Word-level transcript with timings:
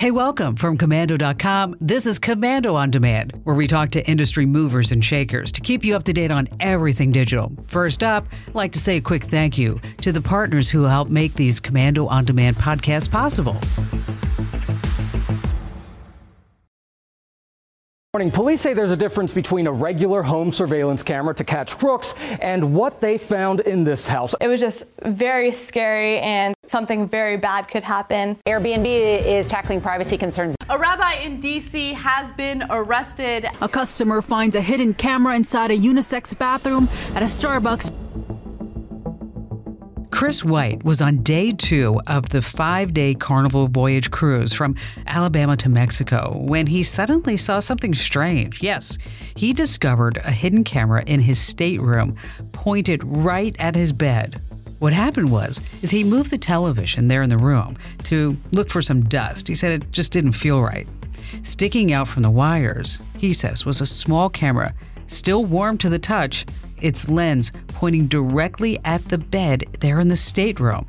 Hey, 0.00 0.12
welcome 0.12 0.56
from 0.56 0.78
Komando.com. 0.78 1.76
This 1.78 2.06
is 2.06 2.18
Komando 2.18 2.72
on 2.74 2.90
Demand, 2.90 3.38
where 3.44 3.54
we 3.54 3.66
talk 3.66 3.90
to 3.90 4.06
industry 4.08 4.46
movers 4.46 4.92
and 4.92 5.04
shakers 5.04 5.52
to 5.52 5.60
keep 5.60 5.84
you 5.84 5.94
up 5.94 6.04
to 6.04 6.14
date 6.14 6.30
on 6.30 6.48
everything 6.58 7.12
digital. 7.12 7.52
First 7.66 8.02
up, 8.02 8.26
I'd 8.48 8.54
like 8.54 8.72
to 8.72 8.78
say 8.78 8.96
a 8.96 9.02
quick 9.02 9.24
thank 9.24 9.58
you 9.58 9.78
to 9.98 10.10
the 10.10 10.22
partners 10.22 10.70
who 10.70 10.84
help 10.84 11.10
make 11.10 11.34
these 11.34 11.60
Komando 11.60 12.08
on 12.10 12.24
Demand 12.24 12.56
podcasts 12.56 13.10
possible. 13.10 13.56
Morning. 18.12 18.32
Police 18.32 18.60
say 18.60 18.74
there's 18.74 18.90
a 18.90 18.96
difference 18.96 19.32
between 19.32 19.68
a 19.68 19.72
regular 19.72 20.24
home 20.24 20.50
surveillance 20.50 21.00
camera 21.00 21.32
to 21.32 21.44
catch 21.44 21.78
crooks 21.78 22.16
and 22.40 22.74
what 22.74 23.00
they 23.00 23.16
found 23.16 23.60
in 23.60 23.84
this 23.84 24.08
house. 24.08 24.34
It 24.40 24.48
was 24.48 24.60
just 24.60 24.82
very 25.04 25.52
scary 25.52 26.18
and 26.18 26.52
something 26.66 27.08
very 27.08 27.36
bad 27.36 27.68
could 27.68 27.84
happen. 27.84 28.36
Airbnb 28.46 28.84
is 29.24 29.46
tackling 29.46 29.80
privacy 29.80 30.18
concerns. 30.18 30.56
A 30.68 30.76
rabbi 30.76 31.20
in 31.20 31.38
D.C. 31.38 31.92
has 31.92 32.32
been 32.32 32.64
arrested. 32.70 33.46
A 33.60 33.68
customer 33.68 34.20
finds 34.22 34.56
a 34.56 34.60
hidden 34.60 34.92
camera 34.92 35.36
inside 35.36 35.70
a 35.70 35.76
unisex 35.78 36.36
bathroom 36.36 36.88
at 37.14 37.22
a 37.22 37.26
Starbucks. 37.26 37.89
Chris 40.20 40.44
White 40.44 40.84
was 40.84 41.00
on 41.00 41.22
day 41.22 41.50
two 41.50 41.98
of 42.06 42.28
the 42.28 42.42
five 42.42 42.92
day 42.92 43.14
Carnival 43.14 43.68
voyage 43.68 44.10
cruise 44.10 44.52
from 44.52 44.76
Alabama 45.06 45.56
to 45.56 45.70
Mexico 45.70 46.36
when 46.36 46.66
he 46.66 46.82
suddenly 46.82 47.38
saw 47.38 47.58
something 47.58 47.94
strange. 47.94 48.62
Yes, 48.62 48.98
he 49.34 49.54
discovered 49.54 50.18
a 50.18 50.30
hidden 50.30 50.62
camera 50.62 51.02
in 51.06 51.20
his 51.20 51.38
stateroom 51.38 52.16
pointed 52.52 53.02
right 53.02 53.56
at 53.58 53.74
his 53.74 53.94
bed. 53.94 54.38
What 54.78 54.92
happened 54.92 55.30
was 55.32 55.58
is 55.80 55.90
he 55.90 56.04
moved 56.04 56.30
the 56.30 56.36
television 56.36 57.08
there 57.08 57.22
in 57.22 57.30
the 57.30 57.38
room 57.38 57.78
to 58.04 58.36
look 58.52 58.68
for 58.68 58.82
some 58.82 59.04
dust. 59.04 59.48
He 59.48 59.54
said 59.54 59.70
it 59.70 59.90
just 59.90 60.12
didn't 60.12 60.32
feel 60.32 60.60
right. 60.62 60.86
Sticking 61.44 61.94
out 61.94 62.08
from 62.08 62.24
the 62.24 62.30
wires, 62.30 62.98
he 63.16 63.32
says, 63.32 63.64
was 63.64 63.80
a 63.80 63.86
small 63.86 64.28
camera, 64.28 64.74
still 65.06 65.46
warm 65.46 65.78
to 65.78 65.88
the 65.88 65.98
touch, 65.98 66.44
its 66.80 67.08
lens 67.08 67.52
pointing 67.68 68.06
directly 68.06 68.78
at 68.84 69.04
the 69.06 69.18
bed 69.18 69.64
there 69.80 70.00
in 70.00 70.08
the 70.08 70.16
stateroom. 70.16 70.86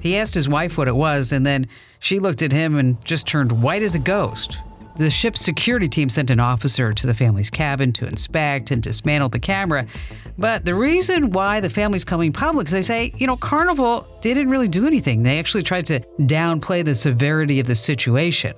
He 0.00 0.16
asked 0.16 0.34
his 0.34 0.48
wife 0.48 0.76
what 0.76 0.88
it 0.88 0.96
was, 0.96 1.32
and 1.32 1.46
then 1.46 1.68
she 2.00 2.18
looked 2.18 2.42
at 2.42 2.50
him 2.50 2.76
and 2.76 3.02
just 3.04 3.28
turned 3.28 3.62
white 3.62 3.82
as 3.82 3.94
a 3.94 4.00
ghost. 4.00 4.58
The 4.96 5.10
ship's 5.10 5.40
security 5.40 5.88
team 5.88 6.10
sent 6.10 6.30
an 6.30 6.40
officer 6.40 6.92
to 6.92 7.06
the 7.06 7.14
family's 7.14 7.48
cabin 7.48 7.92
to 7.94 8.06
inspect 8.06 8.70
and 8.70 8.82
dismantle 8.82 9.30
the 9.30 9.38
camera. 9.38 9.86
But 10.36 10.64
the 10.64 10.74
reason 10.74 11.30
why 11.30 11.60
the 11.60 11.70
family's 11.70 12.04
coming 12.04 12.32
public 12.32 12.66
is 12.66 12.72
they 12.72 12.82
say, 12.82 13.12
you 13.16 13.26
know, 13.26 13.36
Carnival 13.36 14.06
didn't 14.20 14.50
really 14.50 14.68
do 14.68 14.86
anything. 14.86 15.22
They 15.22 15.38
actually 15.38 15.62
tried 15.62 15.86
to 15.86 16.00
downplay 16.20 16.84
the 16.84 16.94
severity 16.94 17.58
of 17.58 17.66
the 17.66 17.74
situation. 17.74 18.54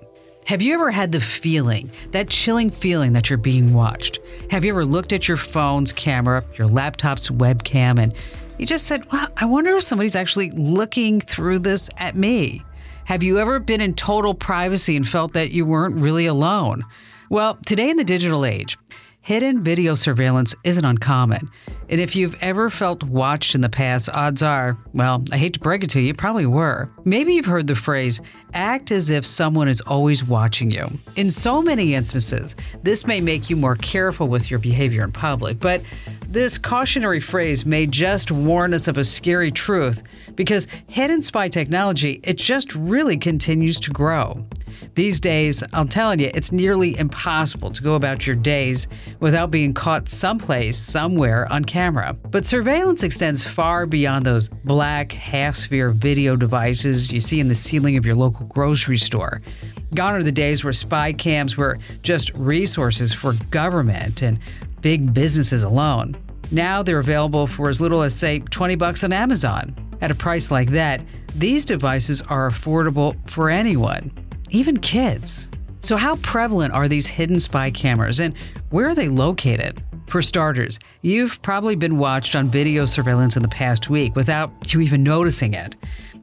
Have 0.47 0.61
you 0.61 0.75
ever 0.75 0.91
had 0.91 1.11
the 1.11 1.23
feeling, 1.23 1.91
that 2.11 2.29
chilling 2.29 2.69
feeling 2.69 3.15
that 3.15 3.31
you're 3.31 3.39
being 3.39 3.73
watched? 3.73 4.19
Have 4.51 4.63
you 4.63 4.73
ever 4.73 4.85
looked 4.85 5.15
at 5.15 5.27
your 5.27 5.39
phone's 5.39 5.91
camera, 5.91 6.45
your 6.59 6.69
laptop's 6.69 7.31
webcam, 7.31 7.99
and 7.99 8.13
you 8.59 8.67
just 8.67 8.87
said, 8.87 9.11
Well, 9.11 9.27
I 9.39 9.47
wonder 9.47 9.75
if 9.75 9.85
somebody's 9.85 10.15
actually 10.15 10.51
looking 10.51 11.23
through 11.23 11.61
this 11.61 11.89
at 11.97 12.15
me? 12.15 12.63
Have 13.07 13.23
you 13.23 13.39
ever 13.39 13.59
been 13.59 13.81
in 13.81 13.95
total 13.95 14.35
privacy 14.35 14.97
and 14.97 15.09
felt 15.09 15.33
that 15.33 15.53
you 15.53 15.65
weren't 15.65 15.97
really 15.97 16.27
alone? 16.27 16.85
Well, 17.31 17.59
today 17.65 17.89
in 17.89 17.97
the 17.97 18.05
digital 18.05 18.45
age, 18.45 18.77
hidden 19.23 19.65
video 19.65 19.95
surveillance 19.95 20.55
isn't 20.63 20.85
uncommon. 20.85 21.49
And 21.89 22.01
if 22.01 22.17
you've 22.17 22.37
ever 22.41 22.71
felt 22.71 23.03
watched 23.03 23.55
in 23.55 23.61
the 23.61 23.69
past, 23.69 24.09
odds 24.09 24.43
are, 24.43 24.77
well, 24.93 25.25
I 25.33 25.39
hate 25.39 25.55
to 25.55 25.61
break 25.61 25.85
it 25.85 25.91
to 25.91 26.01
you, 26.01 26.09
you 26.09 26.15
probably 26.15 26.47
were. 26.47 26.91
Maybe 27.05 27.35
you've 27.35 27.47
heard 27.47 27.67
the 27.67 27.75
phrase, 27.75 28.21
act 28.55 28.91
as 28.91 29.11
if 29.11 29.27
someone 29.27 29.69
is 29.69 29.81
always 29.83 30.25
watching 30.25 30.71
you. 30.71 30.91
In 31.17 31.31
so 31.31 31.61
many 31.61 31.95
instances, 31.95 32.57
this 32.83 33.07
may 33.07 33.21
make 33.21 33.51
you 33.51 33.57
more 33.57 33.77
careful 33.77 34.29
with 34.29 34.51
your 34.51 34.61
behavior 34.61 35.05
in 35.05 35.13
public, 35.13 35.61
but 35.61 35.83
this 36.29 36.59
cautionary 36.59 37.21
phrase 37.21 37.67
may 37.67 37.87
just 37.87 38.31
warn 38.31 38.75
us 38.75 38.89
of 38.89 38.97
a 38.97 39.05
scary 39.05 39.51
truth 39.51 40.03
because 40.35 40.67
hidden 40.87 41.23
spy 41.23 41.49
technology, 41.49 42.21
it 42.25 42.39
just 42.39 42.75
really 42.75 43.17
continues 43.17 43.79
to 43.81 43.91
grow. 43.91 44.45
These 44.95 45.21
days, 45.21 45.63
I'm 45.73 45.89
telling 45.89 46.21
you, 46.21 46.31
it's 46.35 46.53
nearly 46.53 46.99
impossible 46.99 47.71
to 47.71 47.83
go 47.83 47.95
about 47.95 48.27
your 48.27 48.37
days 48.37 48.89
without 49.21 49.51
being 49.51 49.75
caught 49.75 50.09
someplace, 50.09 50.79
somewhere 50.79 51.51
on 51.53 51.65
camera. 51.75 52.17
But 52.31 52.47
surveillance 52.47 53.03
extends 53.03 53.43
far 53.43 53.85
beyond 53.85 54.25
those 54.25 54.47
black 54.47 55.11
half 55.11 55.57
sphere 55.57 55.89
video 55.89 56.37
devices 56.37 57.11
you 57.11 57.21
see 57.21 57.41
in 57.41 57.49
the 57.49 57.57
ceiling 57.57 57.97
of 57.97 58.07
your 58.07 58.15
local 58.15 58.47
grocery 58.47 58.97
store. 58.97 59.43
Gone 59.93 60.15
are 60.15 60.23
the 60.23 60.31
days 60.31 60.63
where 60.63 60.73
spy 60.73 61.13
cams 61.13 61.57
were 61.57 61.81
just 62.03 62.31
resources 62.37 63.13
for 63.13 63.33
government 63.51 64.23
and 64.23 64.39
big 64.83 65.13
businesses 65.13 65.65
alone. 65.65 66.15
Now 66.53 66.85
they're 66.85 67.01
available 67.01 67.49
for 67.49 67.69
as 67.69 67.81
little 67.81 68.03
as, 68.03 68.15
say, 68.15 68.39
20 68.39 68.77
bucks 68.77 69.03
on 69.03 69.13
Amazon. 69.13 69.75
At 70.01 70.13
a 70.13 70.15
price 70.15 70.53
like 70.53 70.71
that, 70.71 71.03
these 71.35 71.65
devices 71.65 72.23
are 72.23 72.49
affordable 72.49 73.17
for 73.29 73.51
anyone, 73.51 74.13
even 74.51 74.77
kids. 74.77 75.49
So, 75.81 75.97
how 75.97 76.15
prevalent 76.23 76.73
are 76.73 76.87
these 76.87 77.09
hidden 77.09 77.41
spy 77.41 77.73
cameras 77.73 78.21
and 78.21 78.33
where 78.71 78.89
are 78.89 78.95
they 78.95 79.09
located? 79.09 79.83
For 80.07 80.23
starters, 80.23 80.79
you've 81.03 81.43
probably 81.43 81.75
been 81.75 81.99
watched 81.99 82.37
on 82.37 82.49
video 82.49 82.87
surveillance 82.87 83.37
in 83.37 83.43
the 83.43 83.49
past 83.49 83.91
week 83.91 84.15
without 84.15 84.73
you 84.73 84.81
even 84.81 85.03
noticing 85.03 85.55
it. 85.55 85.77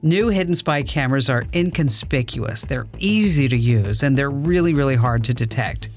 New 0.03 0.29
hidden 0.29 0.55
spy 0.55 0.81
cameras 0.81 1.29
are 1.29 1.43
inconspicuous, 1.53 2.63
they're 2.63 2.87
easy 2.97 3.47
to 3.47 3.57
use, 3.57 4.01
and 4.01 4.17
they're 4.17 4.31
really, 4.31 4.73
really 4.73 4.95
hard 4.95 5.23
to 5.25 5.33
detect. 5.33 5.89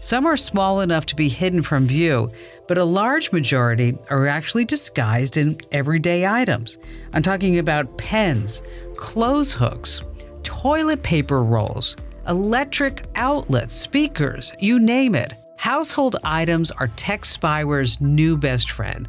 Some 0.00 0.26
are 0.26 0.36
small 0.36 0.80
enough 0.80 1.04
to 1.06 1.16
be 1.16 1.28
hidden 1.28 1.62
from 1.62 1.86
view, 1.86 2.30
but 2.68 2.78
a 2.78 2.84
large 2.84 3.32
majority 3.32 3.98
are 4.08 4.26
actually 4.26 4.64
disguised 4.64 5.36
in 5.36 5.58
everyday 5.72 6.26
items. 6.26 6.78
I'm 7.12 7.22
talking 7.22 7.58
about 7.58 7.98
pens, 7.98 8.62
clothes 8.94 9.52
hooks, 9.52 10.00
toilet 10.42 11.02
paper 11.02 11.42
rolls, 11.42 11.96
electric 12.28 13.04
outlets, 13.16 13.74
speakers, 13.74 14.52
you 14.58 14.78
name 14.78 15.14
it. 15.14 15.34
Household 15.60 16.16
items 16.24 16.70
are 16.70 16.88
tech 16.96 17.26
spyware's 17.26 18.00
new 18.00 18.38
best 18.38 18.70
friend. 18.70 19.06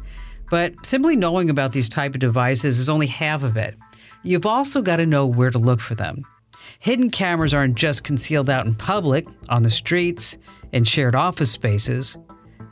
But 0.50 0.84
simply 0.84 1.16
knowing 1.16 1.48
about 1.48 1.72
these 1.72 1.88
type 1.88 2.12
of 2.12 2.20
devices 2.20 2.78
is 2.78 2.90
only 2.90 3.06
half 3.06 3.42
of 3.42 3.56
it. 3.56 3.74
You've 4.22 4.44
also 4.44 4.82
got 4.82 4.96
to 4.96 5.06
know 5.06 5.26
where 5.26 5.50
to 5.50 5.58
look 5.58 5.80
for 5.80 5.94
them. 5.94 6.26
Hidden 6.78 7.08
cameras 7.08 7.54
aren't 7.54 7.76
just 7.76 8.04
concealed 8.04 8.50
out 8.50 8.66
in 8.66 8.74
public, 8.74 9.26
on 9.48 9.62
the 9.62 9.70
streets, 9.70 10.36
in 10.72 10.84
shared 10.84 11.14
office 11.14 11.50
spaces. 11.50 12.18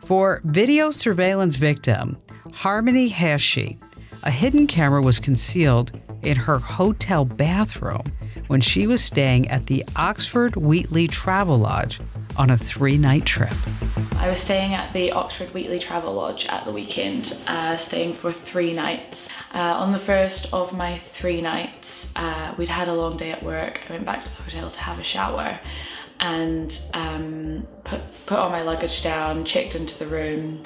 For 0.04 0.42
video 0.44 0.90
surveillance 0.90 1.56
victim 1.56 2.18
Harmony 2.52 3.08
Hashi, 3.08 3.78
a 4.24 4.30
hidden 4.30 4.66
camera 4.66 5.00
was 5.00 5.18
concealed 5.18 5.98
in 6.20 6.36
her 6.36 6.58
hotel 6.58 7.24
bathroom 7.24 8.02
when 8.48 8.60
she 8.60 8.86
was 8.86 9.02
staying 9.02 9.48
at 9.48 9.68
the 9.68 9.82
Oxford 9.96 10.54
Wheatley 10.54 11.08
Travelodge 11.08 11.98
on 12.36 12.50
a 12.50 12.56
three 12.56 12.96
night 12.96 13.24
trip. 13.24 13.52
I 14.16 14.28
was 14.28 14.40
staying 14.40 14.74
at 14.74 14.92
the 14.92 15.12
Oxford 15.12 15.52
Wheatley 15.54 15.78
Travelodge 15.78 16.48
at 16.50 16.64
the 16.64 16.72
weekend, 16.72 17.36
uh, 17.46 17.76
staying 17.76 18.14
for 18.14 18.32
three 18.32 18.72
nights. 18.72 19.28
Uh, 19.54 19.58
on 19.58 19.92
the 19.92 19.98
first 19.98 20.46
of 20.52 20.72
my 20.72 20.98
three 20.98 21.40
nights, 21.40 22.08
uh, 22.16 22.54
we'd 22.58 22.68
had 22.68 22.88
a 22.88 22.94
long 22.94 23.16
day 23.16 23.32
at 23.32 23.42
work. 23.42 23.80
I 23.88 23.92
went 23.92 24.04
back 24.04 24.24
to 24.24 24.30
the 24.30 24.42
hotel 24.42 24.70
to 24.70 24.80
have 24.80 24.98
a 24.98 25.04
shower 25.04 25.58
and 26.20 26.78
um, 26.92 27.66
put, 27.84 28.00
put 28.26 28.38
all 28.38 28.50
my 28.50 28.62
luggage 28.62 29.02
down, 29.02 29.44
checked 29.44 29.74
into 29.74 29.98
the 29.98 30.06
room, 30.06 30.62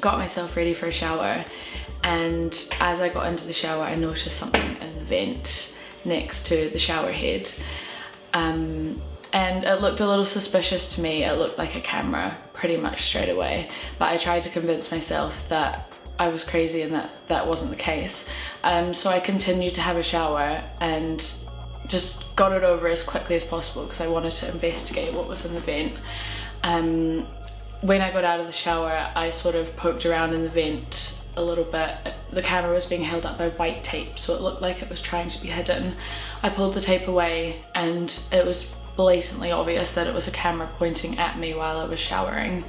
got 0.00 0.18
myself 0.18 0.56
ready 0.56 0.74
for 0.74 0.86
a 0.86 0.92
shower. 0.92 1.44
And 2.02 2.52
as 2.80 3.00
I 3.00 3.10
got 3.10 3.26
into 3.26 3.46
the 3.46 3.52
shower, 3.52 3.84
I 3.84 3.94
noticed 3.94 4.36
something 4.36 4.76
in 4.80 4.94
the 4.94 5.04
vent 5.04 5.72
next 6.04 6.46
to 6.46 6.70
the 6.70 6.78
shower 6.78 7.12
head. 7.12 7.52
Um, 8.32 8.96
and 9.32 9.64
it 9.64 9.80
looked 9.80 10.00
a 10.00 10.06
little 10.06 10.24
suspicious 10.24 10.94
to 10.94 11.00
me. 11.00 11.24
It 11.24 11.38
looked 11.38 11.58
like 11.58 11.74
a 11.76 11.80
camera 11.80 12.36
pretty 12.52 12.76
much 12.76 13.04
straight 13.04 13.28
away. 13.28 13.68
But 13.98 14.10
I 14.10 14.16
tried 14.16 14.42
to 14.44 14.50
convince 14.50 14.90
myself 14.90 15.34
that 15.48 15.96
I 16.18 16.28
was 16.28 16.44
crazy 16.44 16.82
and 16.82 16.92
that 16.92 17.26
that 17.28 17.46
wasn't 17.46 17.70
the 17.70 17.76
case. 17.76 18.24
Um, 18.62 18.92
so 18.94 19.10
I 19.10 19.20
continued 19.20 19.74
to 19.74 19.80
have 19.80 19.96
a 19.96 20.02
shower 20.02 20.62
and 20.80 21.24
just 21.86 22.24
got 22.36 22.52
it 22.52 22.62
over 22.62 22.88
as 22.88 23.02
quickly 23.02 23.36
as 23.36 23.44
possible 23.44 23.84
because 23.84 24.00
I 24.00 24.06
wanted 24.06 24.32
to 24.32 24.48
investigate 24.48 25.14
what 25.14 25.28
was 25.28 25.44
in 25.44 25.54
the 25.54 25.60
vent. 25.60 25.94
Um, 26.62 27.26
when 27.80 28.02
I 28.02 28.12
got 28.12 28.24
out 28.24 28.40
of 28.40 28.46
the 28.46 28.52
shower, 28.52 29.10
I 29.16 29.30
sort 29.30 29.54
of 29.54 29.74
poked 29.76 30.04
around 30.04 30.34
in 30.34 30.42
the 30.42 30.48
vent 30.50 31.16
a 31.36 31.42
little 31.42 31.64
bit. 31.64 32.12
The 32.28 32.42
camera 32.42 32.74
was 32.74 32.86
being 32.86 33.02
held 33.02 33.24
up 33.24 33.38
by 33.38 33.48
white 33.50 33.82
tape, 33.82 34.18
so 34.18 34.34
it 34.34 34.42
looked 34.42 34.60
like 34.60 34.82
it 34.82 34.90
was 34.90 35.00
trying 35.00 35.30
to 35.30 35.40
be 35.40 35.48
hidden. 35.48 35.94
I 36.42 36.50
pulled 36.50 36.74
the 36.74 36.80
tape 36.80 37.08
away 37.08 37.64
and 37.74 38.16
it 38.30 38.44
was 38.44 38.66
blatantly 39.00 39.50
obvious 39.50 39.92
that 39.92 40.06
it 40.06 40.12
was 40.12 40.28
a 40.28 40.30
camera 40.30 40.70
pointing 40.76 41.18
at 41.18 41.38
me 41.38 41.54
while 41.54 41.80
I 41.80 41.86
was 41.86 41.98
showering. 41.98 42.62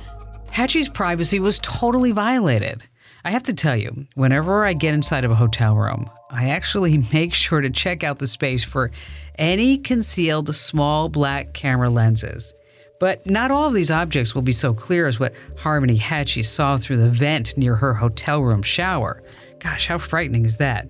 Hatchie's 0.49 0.87
privacy 0.87 1.41
was 1.41 1.59
totally 1.59 2.13
violated. 2.13 2.85
I 3.25 3.31
have 3.31 3.43
to 3.43 3.53
tell 3.53 3.75
you, 3.75 4.07
whenever 4.13 4.63
I 4.63 4.71
get 4.71 4.93
inside 4.93 5.25
of 5.25 5.31
a 5.31 5.35
hotel 5.35 5.75
room, 5.75 6.09
I 6.29 6.49
actually 6.51 6.97
make 7.13 7.33
sure 7.33 7.59
to 7.59 7.69
check 7.69 8.05
out 8.05 8.19
the 8.19 8.27
space 8.27 8.63
for 8.63 8.91
any 9.37 9.77
concealed 9.77 10.55
small 10.55 11.09
black 11.09 11.53
camera 11.53 11.89
lenses. 11.89 12.53
But 13.01 13.29
not 13.29 13.51
all 13.51 13.67
of 13.67 13.73
these 13.73 13.91
objects 13.91 14.33
will 14.33 14.41
be 14.41 14.53
so 14.53 14.73
clear 14.73 15.07
as 15.07 15.19
what 15.19 15.35
Harmony 15.57 15.97
Hatchie 15.97 16.45
saw 16.45 16.77
through 16.77 16.97
the 16.97 17.09
vent 17.09 17.57
near 17.57 17.75
her 17.75 17.93
hotel 17.93 18.41
room 18.41 18.61
shower. 18.61 19.21
Gosh, 19.59 19.87
how 19.87 19.97
frightening 19.97 20.45
is 20.45 20.57
that? 20.59 20.89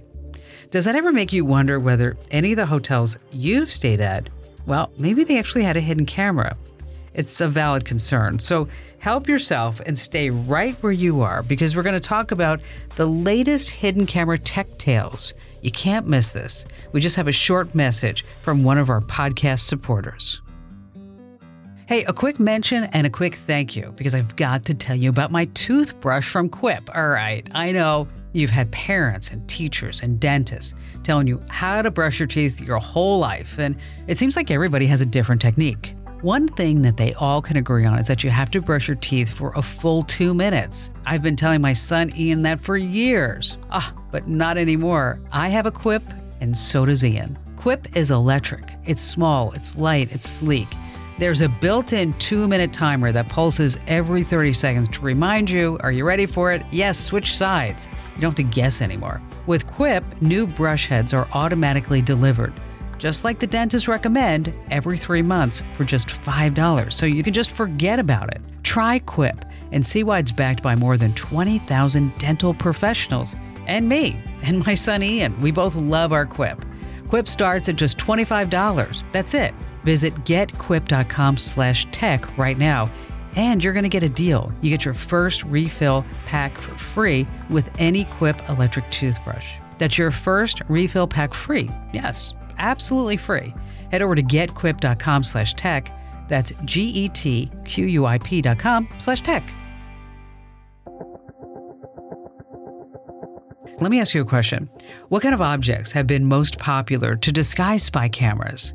Does 0.69 0.85
that 0.85 0.95
ever 0.95 1.11
make 1.11 1.33
you 1.33 1.45
wonder 1.45 1.79
whether 1.79 2.15
any 2.29 2.51
of 2.51 2.57
the 2.57 2.67
hotels 2.67 3.17
you've 3.33 3.71
stayed 3.71 4.01
at, 4.01 4.29
well, 4.65 4.91
maybe 4.97 5.23
they 5.23 5.39
actually 5.39 5.63
had 5.63 5.77
a 5.77 5.81
hidden 5.81 6.05
camera? 6.05 6.55
It's 7.13 7.41
a 7.41 7.47
valid 7.47 7.83
concern. 7.85 8.39
So 8.39 8.67
help 8.99 9.27
yourself 9.27 9.81
and 9.85 9.97
stay 9.97 10.29
right 10.29 10.75
where 10.81 10.91
you 10.91 11.21
are 11.21 11.43
because 11.43 11.75
we're 11.75 11.83
going 11.83 11.93
to 11.93 11.99
talk 11.99 12.31
about 12.31 12.61
the 12.95 13.05
latest 13.05 13.69
hidden 13.69 14.05
camera 14.05 14.37
tech 14.37 14.67
tales. 14.77 15.33
You 15.61 15.71
can't 15.71 16.07
miss 16.07 16.31
this. 16.31 16.65
We 16.91 17.01
just 17.01 17.15
have 17.17 17.27
a 17.27 17.33
short 17.33 17.75
message 17.75 18.23
from 18.41 18.63
one 18.63 18.77
of 18.77 18.89
our 18.89 19.01
podcast 19.01 19.61
supporters. 19.61 20.41
Hey, 21.87 22.05
a 22.05 22.13
quick 22.13 22.39
mention 22.39 22.85
and 22.85 23.05
a 23.05 23.09
quick 23.09 23.35
thank 23.35 23.75
you 23.75 23.93
because 23.97 24.15
I've 24.15 24.37
got 24.37 24.63
to 24.65 24.73
tell 24.73 24.95
you 24.95 25.09
about 25.09 25.29
my 25.29 25.45
toothbrush 25.53 26.29
from 26.29 26.47
Quip. 26.47 26.89
All 26.95 27.09
right, 27.09 27.45
I 27.51 27.73
know 27.73 28.07
you've 28.33 28.49
had 28.49 28.71
parents 28.71 29.31
and 29.31 29.47
teachers 29.47 30.01
and 30.01 30.19
dentists 30.19 30.73
telling 31.03 31.27
you 31.27 31.41
how 31.49 31.81
to 31.81 31.91
brush 31.91 32.19
your 32.19 32.27
teeth 32.27 32.59
your 32.59 32.77
whole 32.77 33.19
life, 33.19 33.57
and 33.57 33.75
it 34.07 34.17
seems 34.17 34.35
like 34.35 34.51
everybody 34.51 34.85
has 34.87 35.01
a 35.01 35.05
different 35.05 35.41
technique. 35.41 35.95
One 36.21 36.47
thing 36.47 36.83
that 36.83 36.97
they 36.97 37.13
all 37.15 37.41
can 37.41 37.57
agree 37.57 37.83
on 37.83 37.97
is 37.97 38.05
that 38.05 38.23
you 38.23 38.29
have 38.29 38.51
to 38.51 38.61
brush 38.61 38.87
your 38.87 38.97
teeth 38.97 39.29
for 39.29 39.51
a 39.55 39.61
full 39.61 40.03
two 40.03 40.35
minutes. 40.35 40.91
I've 41.05 41.23
been 41.23 41.35
telling 41.35 41.61
my 41.61 41.73
son 41.73 42.13
Ian 42.15 42.43
that 42.43 42.61
for 42.61 42.77
years. 42.77 43.57
Ah, 43.71 43.91
but 44.11 44.27
not 44.27 44.57
anymore. 44.57 45.19
I 45.31 45.49
have 45.49 45.65
a 45.65 45.71
Quip, 45.71 46.03
and 46.39 46.55
so 46.55 46.85
does 46.85 47.03
Ian. 47.03 47.39
Quip 47.57 47.97
is 47.97 48.11
electric. 48.11 48.71
It's 48.85 49.01
small, 49.01 49.51
it's 49.53 49.75
light, 49.77 50.11
it's 50.11 50.29
sleek. 50.29 50.67
There's 51.17 51.41
a 51.41 51.49
built 51.49 51.93
in 51.93 52.13
two 52.13 52.47
minute 52.47 52.73
timer 52.73 53.11
that 53.11 53.29
pulses 53.29 53.77
every 53.85 54.23
30 54.23 54.53
seconds 54.53 54.89
to 54.89 55.01
remind 55.01 55.49
you 55.49 55.77
are 55.81 55.91
you 55.91 56.05
ready 56.05 56.25
for 56.25 56.51
it? 56.51 56.63
Yes, 56.71 56.99
switch 56.99 57.37
sides. 57.37 57.89
You 58.15 58.21
don't 58.21 58.31
have 58.31 58.35
to 58.35 58.43
guess 58.43 58.81
anymore. 58.81 59.21
With 59.47 59.67
Quip, 59.67 60.03
new 60.21 60.47
brush 60.47 60.87
heads 60.87 61.13
are 61.13 61.27
automatically 61.33 62.01
delivered 62.01 62.53
just 63.01 63.23
like 63.23 63.39
the 63.39 63.47
dentists 63.47 63.87
recommend, 63.87 64.53
every 64.69 64.95
three 64.95 65.23
months 65.23 65.63
for 65.73 65.83
just 65.83 66.07
$5, 66.07 66.93
so 66.93 67.07
you 67.07 67.23
can 67.23 67.33
just 67.33 67.49
forget 67.49 67.97
about 67.97 68.31
it. 68.31 68.39
Try 68.61 68.99
Quip 68.99 69.43
and 69.71 69.83
see 69.83 70.03
why 70.03 70.19
it's 70.19 70.31
backed 70.31 70.61
by 70.61 70.75
more 70.75 70.97
than 70.97 71.15
20,000 71.15 72.15
dental 72.19 72.53
professionals. 72.53 73.35
And 73.65 73.89
me, 73.89 74.19
and 74.43 74.63
my 74.67 74.75
son 74.75 75.01
Ian. 75.01 75.41
We 75.41 75.49
both 75.49 75.73
love 75.73 76.13
our 76.13 76.27
Quip. 76.27 76.63
Quip 77.09 77.27
starts 77.27 77.67
at 77.69 77.75
just 77.75 77.97
$25. 77.97 79.03
That's 79.11 79.33
it. 79.33 79.55
Visit 79.83 80.13
getquip.com 80.23 81.37
slash 81.37 81.87
tech 81.91 82.37
right 82.37 82.57
now 82.59 82.87
and 83.35 83.63
you're 83.63 83.73
going 83.73 83.83
to 83.83 83.89
get 83.89 84.03
a 84.03 84.09
deal. 84.09 84.51
You 84.61 84.69
get 84.69 84.85
your 84.85 84.93
first 84.93 85.43
refill 85.43 86.05
pack 86.25 86.57
for 86.57 86.77
free 86.77 87.27
with 87.49 87.69
any 87.79 88.05
Quip 88.05 88.41
electric 88.49 88.89
toothbrush. 88.91 89.57
That's 89.77 89.97
your 89.97 90.11
first 90.11 90.61
refill 90.67 91.07
pack 91.07 91.33
free. 91.33 91.69
Yes, 91.93 92.33
absolutely 92.57 93.17
free. 93.17 93.53
Head 93.91 94.01
over 94.01 94.15
to 94.15 94.23
getquip.com 94.23 95.23
slash 95.23 95.53
tech. 95.55 95.91
That's 96.27 96.53
G-E-T-Q-U-I-P 96.65 98.41
dot 98.41 98.59
com 98.59 98.87
slash 98.99 99.21
tech. 99.21 99.43
Let 103.79 103.89
me 103.89 103.99
ask 103.99 104.13
you 104.13 104.21
a 104.21 104.25
question. 104.25 104.69
What 105.09 105.23
kind 105.23 105.33
of 105.33 105.41
objects 105.41 105.91
have 105.93 106.05
been 106.05 106.25
most 106.25 106.59
popular 106.59 107.15
to 107.15 107.31
disguise 107.31 107.83
spy 107.83 108.09
cameras? 108.09 108.73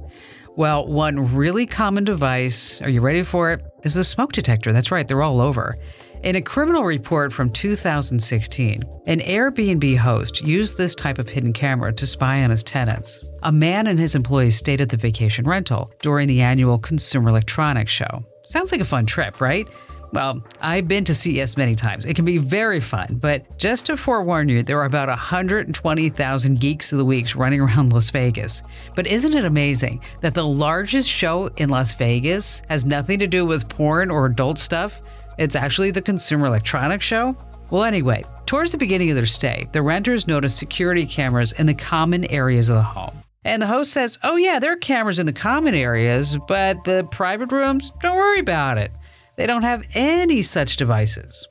Well, 0.56 0.86
one 0.86 1.34
really 1.34 1.66
common 1.66 2.04
device, 2.04 2.80
are 2.82 2.88
you 2.90 3.00
ready 3.00 3.22
for 3.22 3.52
it? 3.52 3.62
Is 3.82 3.96
a 3.96 4.04
smoke 4.04 4.32
detector. 4.32 4.72
That's 4.72 4.90
right, 4.90 5.06
they're 5.06 5.22
all 5.22 5.40
over. 5.40 5.74
In 6.22 6.36
a 6.36 6.42
criminal 6.42 6.82
report 6.82 7.32
from 7.32 7.50
2016, 7.50 8.82
an 9.06 9.20
Airbnb 9.20 9.96
host 9.98 10.42
used 10.42 10.76
this 10.76 10.94
type 10.94 11.18
of 11.18 11.28
hidden 11.28 11.52
camera 11.52 11.92
to 11.92 12.06
spy 12.06 12.42
on 12.42 12.50
his 12.50 12.64
tenants. 12.64 13.22
A 13.42 13.52
man 13.52 13.86
and 13.86 13.98
his 13.98 14.14
employees 14.14 14.56
stayed 14.56 14.80
at 14.80 14.88
the 14.88 14.96
vacation 14.96 15.44
rental 15.44 15.90
during 16.00 16.26
the 16.26 16.40
annual 16.40 16.78
Consumer 16.78 17.28
Electronics 17.28 17.92
Show. 17.92 18.24
Sounds 18.46 18.72
like 18.72 18.80
a 18.80 18.84
fun 18.84 19.06
trip, 19.06 19.40
right? 19.40 19.66
Well, 20.12 20.42
I've 20.60 20.88
been 20.88 21.04
to 21.04 21.14
CES 21.14 21.56
many 21.56 21.74
times. 21.74 22.04
It 22.04 22.14
can 22.14 22.24
be 22.24 22.38
very 22.38 22.80
fun, 22.80 23.18
but 23.20 23.58
just 23.58 23.86
to 23.86 23.96
forewarn 23.96 24.48
you, 24.48 24.62
there 24.62 24.78
are 24.78 24.84
about 24.84 25.08
120,000 25.08 26.60
geeks 26.60 26.92
of 26.92 26.98
the 26.98 27.04
weeks 27.04 27.34
running 27.34 27.60
around 27.60 27.92
Las 27.92 28.10
Vegas. 28.10 28.62
But 28.94 29.06
isn't 29.06 29.34
it 29.34 29.44
amazing 29.44 30.02
that 30.20 30.34
the 30.34 30.46
largest 30.46 31.08
show 31.08 31.48
in 31.56 31.68
Las 31.68 31.92
Vegas 31.94 32.62
has 32.68 32.86
nothing 32.86 33.18
to 33.18 33.26
do 33.26 33.44
with 33.44 33.68
porn 33.68 34.10
or 34.10 34.26
adult 34.26 34.58
stuff? 34.58 35.00
It's 35.38 35.56
actually 35.56 35.90
the 35.90 36.02
Consumer 36.02 36.46
Electronics 36.46 37.04
Show. 37.04 37.36
Well, 37.70 37.84
anyway, 37.84 38.24
towards 38.46 38.72
the 38.72 38.78
beginning 38.78 39.10
of 39.10 39.16
their 39.16 39.26
stay, 39.26 39.66
the 39.72 39.82
renters 39.82 40.26
noticed 40.26 40.56
security 40.56 41.04
cameras 41.04 41.52
in 41.52 41.66
the 41.66 41.74
common 41.74 42.24
areas 42.26 42.68
of 42.68 42.76
the 42.76 42.82
home. 42.82 43.12
And 43.44 43.60
the 43.60 43.66
host 43.66 43.92
says, 43.92 44.18
Oh, 44.22 44.36
yeah, 44.36 44.58
there 44.58 44.72
are 44.72 44.76
cameras 44.76 45.18
in 45.18 45.26
the 45.26 45.32
common 45.32 45.74
areas, 45.74 46.36
but 46.48 46.82
the 46.84 47.04
private 47.10 47.52
rooms, 47.52 47.92
don't 48.00 48.16
worry 48.16 48.40
about 48.40 48.78
it. 48.78 48.92
They 49.36 49.46
don't 49.46 49.62
have 49.62 49.84
any 49.94 50.42
such 50.42 50.76
devices. 50.76 51.46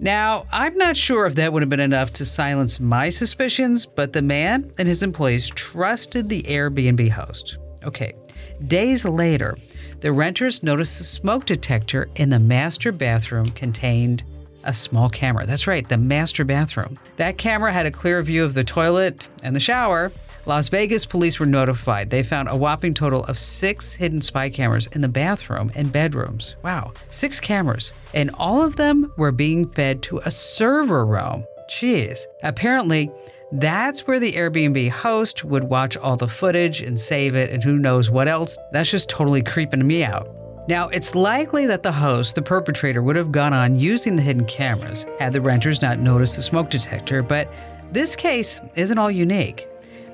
Now, 0.00 0.46
I'm 0.52 0.76
not 0.76 0.96
sure 0.96 1.26
if 1.26 1.34
that 1.36 1.52
would 1.52 1.62
have 1.62 1.68
been 1.68 1.80
enough 1.80 2.12
to 2.14 2.24
silence 2.24 2.78
my 2.78 3.08
suspicions, 3.08 3.84
but 3.84 4.12
the 4.12 4.22
man 4.22 4.72
and 4.78 4.86
his 4.86 5.02
employees 5.02 5.50
trusted 5.50 6.28
the 6.28 6.42
Airbnb 6.44 7.10
host. 7.10 7.58
Okay, 7.84 8.12
days 8.66 9.04
later, 9.04 9.56
the 10.00 10.12
renters 10.12 10.62
noticed 10.62 11.00
a 11.00 11.04
smoke 11.04 11.46
detector 11.46 12.08
in 12.14 12.30
the 12.30 12.38
master 12.38 12.92
bathroom 12.92 13.50
contained 13.50 14.22
a 14.64 14.72
small 14.72 15.08
camera. 15.08 15.46
That's 15.46 15.66
right, 15.66 15.88
the 15.88 15.96
master 15.96 16.44
bathroom. 16.44 16.96
That 17.16 17.38
camera 17.38 17.72
had 17.72 17.86
a 17.86 17.90
clear 17.90 18.22
view 18.22 18.44
of 18.44 18.54
the 18.54 18.64
toilet 18.64 19.28
and 19.42 19.56
the 19.56 19.60
shower. 19.60 20.12
Las 20.48 20.70
Vegas 20.70 21.04
police 21.04 21.38
were 21.38 21.44
notified. 21.44 22.08
They 22.08 22.22
found 22.22 22.48
a 22.48 22.56
whopping 22.56 22.94
total 22.94 23.22
of 23.24 23.38
six 23.38 23.92
hidden 23.92 24.22
spy 24.22 24.48
cameras 24.48 24.86
in 24.92 25.02
the 25.02 25.08
bathroom 25.08 25.70
and 25.74 25.92
bedrooms. 25.92 26.54
Wow, 26.64 26.94
six 27.10 27.38
cameras. 27.38 27.92
And 28.14 28.30
all 28.38 28.62
of 28.62 28.76
them 28.76 29.12
were 29.18 29.30
being 29.30 29.68
fed 29.68 30.02
to 30.04 30.22
a 30.24 30.30
server 30.30 31.04
room. 31.04 31.44
Jeez. 31.68 32.20
Apparently, 32.42 33.10
that's 33.52 34.06
where 34.06 34.18
the 34.18 34.32
Airbnb 34.32 34.88
host 34.88 35.44
would 35.44 35.64
watch 35.64 35.98
all 35.98 36.16
the 36.16 36.28
footage 36.28 36.80
and 36.80 36.98
save 36.98 37.34
it, 37.34 37.50
and 37.50 37.62
who 37.62 37.76
knows 37.76 38.08
what 38.08 38.26
else. 38.26 38.56
That's 38.72 38.90
just 38.90 39.10
totally 39.10 39.42
creeping 39.42 39.86
me 39.86 40.02
out. 40.02 40.30
Now, 40.66 40.88
it's 40.88 41.14
likely 41.14 41.66
that 41.66 41.82
the 41.82 41.92
host, 41.92 42.36
the 42.36 42.42
perpetrator, 42.42 43.02
would 43.02 43.16
have 43.16 43.32
gone 43.32 43.52
on 43.52 43.76
using 43.76 44.16
the 44.16 44.22
hidden 44.22 44.46
cameras 44.46 45.04
had 45.18 45.34
the 45.34 45.42
renters 45.42 45.82
not 45.82 45.98
noticed 45.98 46.36
the 46.36 46.42
smoke 46.42 46.70
detector, 46.70 47.22
but 47.22 47.52
this 47.92 48.16
case 48.16 48.62
isn't 48.76 48.96
all 48.96 49.10
unique. 49.10 49.67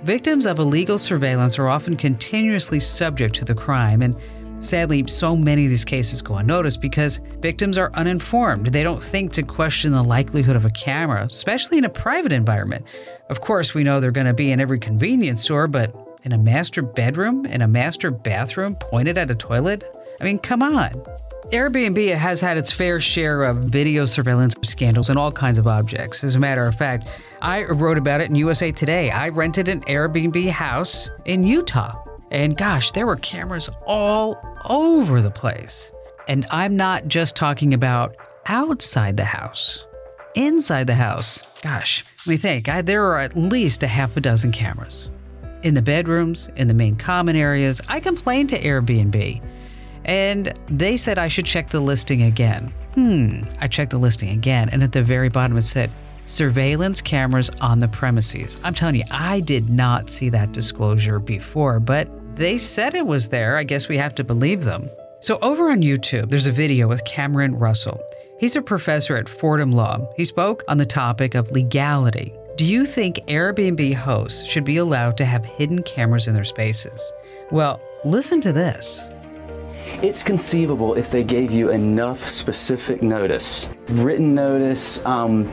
Victims 0.04 0.44
of 0.44 0.58
illegal 0.58 0.98
surveillance 0.98 1.58
are 1.58 1.68
often 1.68 1.96
continuously 1.96 2.78
subject 2.78 3.34
to 3.36 3.44
the 3.46 3.54
crime, 3.54 4.02
and 4.02 4.14
Sadly, 4.60 5.04
so 5.08 5.36
many 5.36 5.64
of 5.64 5.70
these 5.70 5.84
cases 5.84 6.22
go 6.22 6.36
unnoticed 6.36 6.80
because 6.80 7.18
victims 7.40 7.76
are 7.76 7.90
uninformed. 7.94 8.68
They 8.68 8.82
don't 8.82 9.02
think 9.02 9.32
to 9.32 9.42
question 9.42 9.92
the 9.92 10.02
likelihood 10.02 10.56
of 10.56 10.64
a 10.64 10.70
camera, 10.70 11.28
especially 11.30 11.76
in 11.76 11.84
a 11.84 11.90
private 11.90 12.32
environment. 12.32 12.86
Of 13.28 13.42
course, 13.42 13.74
we 13.74 13.84
know 13.84 14.00
they're 14.00 14.10
going 14.10 14.26
to 14.26 14.32
be 14.32 14.52
in 14.52 14.60
every 14.60 14.78
convenience 14.78 15.42
store, 15.42 15.66
but 15.66 15.94
in 16.22 16.32
a 16.32 16.38
master 16.38 16.80
bedroom, 16.80 17.44
in 17.44 17.60
a 17.60 17.68
master 17.68 18.10
bathroom 18.10 18.76
pointed 18.76 19.18
at 19.18 19.30
a 19.30 19.34
toilet? 19.34 19.84
I 20.20 20.24
mean, 20.24 20.38
come 20.38 20.62
on. 20.62 20.90
Airbnb 21.52 22.16
has 22.16 22.40
had 22.40 22.56
its 22.56 22.72
fair 22.72 22.98
share 23.00 23.42
of 23.42 23.58
video 23.58 24.06
surveillance 24.06 24.54
scandals 24.62 25.10
and 25.10 25.18
all 25.18 25.30
kinds 25.30 25.58
of 25.58 25.66
objects. 25.66 26.24
As 26.24 26.34
a 26.34 26.38
matter 26.38 26.66
of 26.66 26.74
fact, 26.74 27.08
I 27.42 27.64
wrote 27.64 27.98
about 27.98 28.20
it 28.20 28.30
in 28.30 28.36
USA 28.36 28.72
Today. 28.72 29.10
I 29.10 29.28
rented 29.28 29.68
an 29.68 29.82
Airbnb 29.82 30.50
house 30.50 31.10
in 31.26 31.44
Utah. 31.44 32.02
And 32.30 32.56
gosh, 32.56 32.92
there 32.92 33.06
were 33.06 33.16
cameras 33.16 33.68
all 33.86 34.38
over 34.68 35.20
the 35.20 35.30
place. 35.30 35.92
And 36.26 36.46
I'm 36.50 36.76
not 36.76 37.06
just 37.08 37.36
talking 37.36 37.74
about 37.74 38.16
outside 38.46 39.16
the 39.16 39.24
house. 39.24 39.84
inside 40.34 40.86
the 40.86 40.94
house, 40.94 41.40
gosh, 41.62 42.04
let 42.26 42.26
me 42.26 42.36
think, 42.36 42.68
I, 42.68 42.82
there 42.82 43.04
are 43.04 43.18
at 43.20 43.36
least 43.36 43.82
a 43.82 43.86
half 43.86 44.16
a 44.16 44.20
dozen 44.20 44.50
cameras. 44.52 45.08
In 45.62 45.74
the 45.74 45.82
bedrooms, 45.82 46.48
in 46.56 46.68
the 46.68 46.74
main 46.74 46.96
common 46.96 47.36
areas, 47.36 47.80
I 47.88 48.00
complained 48.00 48.48
to 48.50 48.60
Airbnb 48.60 49.42
and 50.04 50.52
they 50.66 50.96
said 50.96 51.18
I 51.18 51.28
should 51.28 51.46
check 51.46 51.70
the 51.70 51.80
listing 51.80 52.22
again. 52.22 52.72
Hmm, 52.94 53.42
I 53.60 53.68
checked 53.68 53.90
the 53.90 53.98
listing 53.98 54.30
again, 54.30 54.68
and 54.70 54.82
at 54.82 54.92
the 54.92 55.02
very 55.02 55.28
bottom 55.28 55.56
it 55.56 55.62
said 55.62 55.90
surveillance 56.26 57.00
cameras 57.00 57.50
on 57.60 57.78
the 57.78 57.88
premises. 57.88 58.58
I'm 58.64 58.74
telling 58.74 58.96
you, 58.96 59.04
I 59.10 59.40
did 59.40 59.68
not 59.68 60.10
see 60.10 60.28
that 60.30 60.52
disclosure 60.52 61.18
before, 61.18 61.80
but 61.80 62.08
they 62.36 62.58
said 62.58 62.94
it 62.94 63.06
was 63.06 63.28
there. 63.28 63.56
I 63.56 63.64
guess 63.64 63.88
we 63.88 63.96
have 63.98 64.14
to 64.16 64.24
believe 64.24 64.64
them. 64.64 64.88
So, 65.20 65.38
over 65.40 65.70
on 65.70 65.80
YouTube, 65.80 66.30
there's 66.30 66.46
a 66.46 66.52
video 66.52 66.86
with 66.86 67.04
Cameron 67.04 67.54
Russell. 67.56 68.00
He's 68.38 68.56
a 68.56 68.62
professor 68.62 69.16
at 69.16 69.28
Fordham 69.28 69.72
Law. 69.72 70.06
He 70.16 70.24
spoke 70.24 70.62
on 70.68 70.76
the 70.76 70.84
topic 70.84 71.34
of 71.34 71.50
legality. 71.50 72.34
Do 72.56 72.64
you 72.64 72.84
think 72.84 73.16
Airbnb 73.26 73.94
hosts 73.94 74.44
should 74.44 74.64
be 74.64 74.76
allowed 74.76 75.16
to 75.16 75.24
have 75.24 75.44
hidden 75.44 75.82
cameras 75.82 76.28
in 76.28 76.34
their 76.34 76.44
spaces? 76.44 77.12
Well, 77.50 77.80
listen 78.04 78.40
to 78.42 78.52
this. 78.52 79.08
It's 80.02 80.22
conceivable 80.22 80.94
if 80.94 81.10
they 81.10 81.24
gave 81.24 81.50
you 81.50 81.70
enough 81.70 82.28
specific 82.28 83.02
notice, 83.02 83.68
written 83.94 84.34
notice, 84.34 85.04
um, 85.06 85.50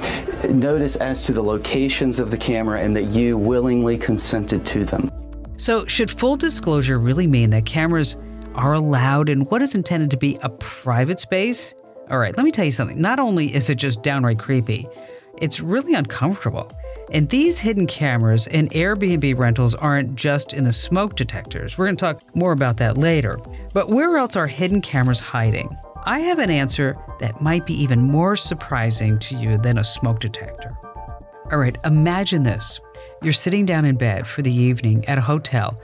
notice 0.49 0.95
as 0.97 1.25
to 1.25 1.33
the 1.33 1.41
locations 1.41 2.19
of 2.19 2.31
the 2.31 2.37
camera, 2.37 2.81
and 2.81 2.95
that 2.95 3.05
you 3.05 3.37
willingly 3.37 3.97
consented 3.97 4.65
to 4.65 4.83
them. 4.83 5.09
So, 5.57 5.85
should 5.85 6.09
full 6.09 6.37
disclosure 6.37 6.99
really 6.99 7.27
mean 7.27 7.51
that 7.51 7.65
cameras 7.65 8.17
are 8.55 8.73
allowed 8.73 9.29
in 9.29 9.41
what 9.41 9.61
is 9.61 9.75
intended 9.75 10.11
to 10.11 10.17
be 10.17 10.37
a 10.41 10.49
private 10.49 11.19
space? 11.19 11.73
All 12.09 12.19
right, 12.19 12.35
let 12.35 12.43
me 12.43 12.51
tell 12.51 12.65
you 12.65 12.71
something. 12.71 12.99
Not 12.99 13.19
only 13.19 13.53
is 13.53 13.69
it 13.69 13.75
just 13.75 14.01
downright 14.01 14.39
creepy, 14.39 14.87
it's 15.37 15.59
really 15.59 15.93
uncomfortable. 15.93 16.71
And 17.11 17.27
these 17.27 17.59
hidden 17.59 17.87
cameras 17.87 18.47
in 18.47 18.69
Airbnb 18.69 19.37
rentals 19.37 19.75
aren't 19.75 20.15
just 20.15 20.53
in 20.53 20.63
the 20.63 20.71
smoke 20.71 21.17
detectors. 21.17 21.77
We're 21.77 21.87
going 21.87 21.97
to 21.97 22.05
talk 22.05 22.35
more 22.35 22.53
about 22.53 22.77
that 22.77 22.97
later. 22.97 23.37
But 23.73 23.89
where 23.89 24.15
else 24.17 24.37
are 24.37 24.47
hidden 24.47 24.81
cameras 24.81 25.19
hiding? 25.19 25.75
I 26.05 26.19
have 26.19 26.39
an 26.39 26.49
answer 26.49 26.97
that 27.19 27.41
might 27.41 27.65
be 27.65 27.73
even 27.73 28.01
more 28.01 28.37
surprising 28.37 29.19
to 29.19 29.35
you 29.35 29.57
than 29.57 29.77
a 29.77 29.83
smoke 29.83 30.21
detector. 30.21 30.71
All 31.51 31.59
right, 31.59 31.77
imagine 31.83 32.43
this. 32.43 32.79
You're 33.21 33.33
sitting 33.33 33.65
down 33.65 33.83
in 33.83 33.97
bed 33.97 34.25
for 34.25 34.41
the 34.41 34.53
evening 34.53 35.03
at 35.09 35.17
a 35.17 35.21
hotel, 35.21 35.79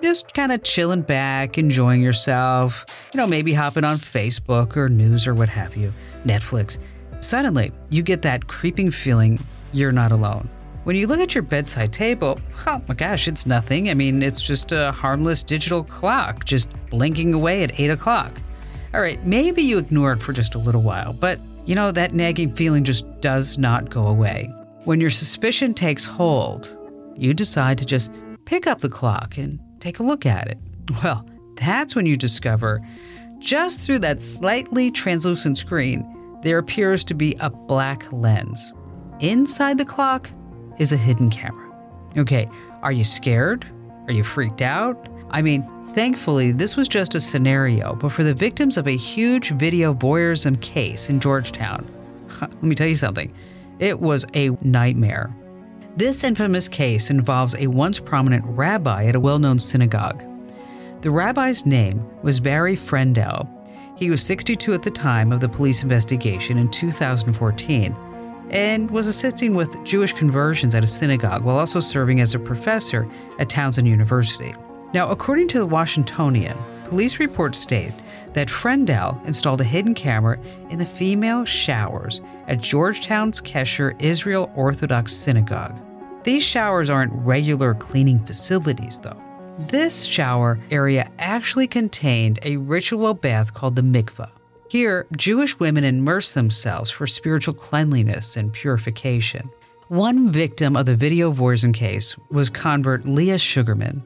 just 0.00 0.32
kind 0.32 0.52
of 0.52 0.62
chilling 0.62 1.02
back, 1.02 1.58
enjoying 1.58 2.02
yourself, 2.02 2.86
you 3.12 3.18
know, 3.18 3.26
maybe 3.26 3.52
hopping 3.52 3.84
on 3.84 3.98
Facebook 3.98 4.76
or 4.76 4.88
news 4.88 5.26
or 5.26 5.34
what 5.34 5.48
have 5.48 5.76
you, 5.76 5.92
Netflix. 6.24 6.78
Suddenly, 7.20 7.72
you 7.90 8.02
get 8.02 8.22
that 8.22 8.46
creeping 8.46 8.92
feeling 8.92 9.40
you're 9.72 9.92
not 9.92 10.12
alone. 10.12 10.48
When 10.88 10.96
you 10.96 11.06
look 11.06 11.20
at 11.20 11.34
your 11.34 11.42
bedside 11.42 11.92
table, 11.92 12.40
oh 12.66 12.80
my 12.88 12.94
gosh, 12.94 13.28
it's 13.28 13.44
nothing. 13.44 13.90
I 13.90 13.94
mean, 13.94 14.22
it's 14.22 14.40
just 14.40 14.72
a 14.72 14.90
harmless 14.90 15.42
digital 15.42 15.84
clock 15.84 16.46
just 16.46 16.70
blinking 16.88 17.34
away 17.34 17.62
at 17.62 17.78
8 17.78 17.90
o'clock. 17.90 18.40
All 18.94 19.02
right, 19.02 19.22
maybe 19.22 19.60
you 19.60 19.76
ignore 19.76 20.12
it 20.14 20.16
for 20.16 20.32
just 20.32 20.54
a 20.54 20.58
little 20.58 20.80
while, 20.80 21.12
but 21.12 21.40
you 21.66 21.74
know, 21.74 21.90
that 21.90 22.14
nagging 22.14 22.54
feeling 22.54 22.84
just 22.84 23.20
does 23.20 23.58
not 23.58 23.90
go 23.90 24.06
away. 24.06 24.50
When 24.84 24.98
your 24.98 25.10
suspicion 25.10 25.74
takes 25.74 26.06
hold, 26.06 26.74
you 27.14 27.34
decide 27.34 27.76
to 27.76 27.84
just 27.84 28.10
pick 28.46 28.66
up 28.66 28.80
the 28.80 28.88
clock 28.88 29.36
and 29.36 29.60
take 29.80 29.98
a 29.98 30.04
look 30.04 30.24
at 30.24 30.48
it. 30.48 30.56
Well, 31.04 31.28
that's 31.56 31.94
when 31.94 32.06
you 32.06 32.16
discover, 32.16 32.80
just 33.40 33.82
through 33.82 33.98
that 33.98 34.22
slightly 34.22 34.90
translucent 34.90 35.58
screen, 35.58 36.40
there 36.42 36.56
appears 36.56 37.04
to 37.04 37.12
be 37.12 37.36
a 37.40 37.50
black 37.50 38.10
lens. 38.10 38.72
Inside 39.20 39.76
the 39.76 39.84
clock, 39.84 40.30
is 40.78 40.92
a 40.92 40.96
hidden 40.96 41.30
camera. 41.30 41.68
Okay, 42.16 42.48
are 42.82 42.92
you 42.92 43.04
scared? 43.04 43.66
Are 44.06 44.12
you 44.12 44.24
freaked 44.24 44.62
out? 44.62 45.08
I 45.30 45.42
mean, 45.42 45.68
thankfully, 45.94 46.52
this 46.52 46.76
was 46.76 46.88
just 46.88 47.14
a 47.14 47.20
scenario, 47.20 47.94
but 47.94 48.10
for 48.10 48.24
the 48.24 48.34
victims 48.34 48.76
of 48.76 48.86
a 48.86 48.96
huge 48.96 49.50
video 49.50 49.92
voyeurism 49.92 50.60
case 50.60 51.10
in 51.10 51.20
Georgetown, 51.20 51.86
let 52.40 52.62
me 52.62 52.74
tell 52.74 52.86
you 52.86 52.96
something, 52.96 53.34
it 53.78 54.00
was 54.00 54.24
a 54.34 54.50
nightmare. 54.62 55.34
This 55.96 56.24
infamous 56.24 56.68
case 56.68 57.10
involves 57.10 57.54
a 57.56 57.66
once 57.66 57.98
prominent 57.98 58.44
rabbi 58.46 59.06
at 59.06 59.16
a 59.16 59.20
well 59.20 59.38
known 59.38 59.58
synagogue. 59.58 60.22
The 61.02 61.10
rabbi's 61.10 61.66
name 61.66 62.04
was 62.22 62.40
Barry 62.40 62.76
Freundel. 62.76 63.48
He 63.96 64.10
was 64.10 64.22
62 64.22 64.74
at 64.74 64.82
the 64.82 64.90
time 64.90 65.32
of 65.32 65.40
the 65.40 65.48
police 65.48 65.82
investigation 65.82 66.56
in 66.56 66.70
2014 66.70 67.96
and 68.50 68.90
was 68.90 69.08
assisting 69.08 69.54
with 69.54 69.82
Jewish 69.84 70.12
conversions 70.12 70.74
at 70.74 70.84
a 70.84 70.86
synagogue 70.86 71.44
while 71.44 71.58
also 71.58 71.80
serving 71.80 72.20
as 72.20 72.34
a 72.34 72.38
professor 72.38 73.08
at 73.38 73.48
Towson 73.48 73.86
University. 73.86 74.54
Now, 74.94 75.10
according 75.10 75.48
to 75.48 75.58
the 75.58 75.66
Washingtonian, 75.66 76.56
police 76.84 77.18
reports 77.18 77.58
state 77.58 77.92
that 78.32 78.48
Freundel 78.48 79.22
installed 79.26 79.60
a 79.60 79.64
hidden 79.64 79.94
camera 79.94 80.38
in 80.70 80.78
the 80.78 80.86
female 80.86 81.44
showers 81.44 82.20
at 82.46 82.60
Georgetown's 82.60 83.40
Kesher 83.40 84.00
Israel 84.00 84.50
Orthodox 84.54 85.12
Synagogue. 85.12 85.78
These 86.24 86.44
showers 86.44 86.90
aren't 86.90 87.12
regular 87.12 87.74
cleaning 87.74 88.24
facilities, 88.24 89.00
though. 89.00 89.20
This 89.58 90.04
shower 90.04 90.58
area 90.70 91.10
actually 91.18 91.66
contained 91.66 92.38
a 92.42 92.56
ritual 92.58 93.12
bath 93.12 93.54
called 93.54 93.76
the 93.76 93.82
mikvah. 93.82 94.30
Here, 94.68 95.06
Jewish 95.16 95.58
women 95.58 95.82
immerse 95.82 96.32
themselves 96.32 96.90
for 96.90 97.06
spiritual 97.06 97.54
cleanliness 97.54 98.36
and 98.36 98.52
purification. 98.52 99.48
One 99.88 100.30
victim 100.30 100.76
of 100.76 100.84
the 100.84 100.94
video 100.94 101.32
voyeurism 101.32 101.72
case 101.72 102.16
was 102.30 102.50
convert 102.50 103.08
Leah 103.08 103.38
Sugarman. 103.38 104.02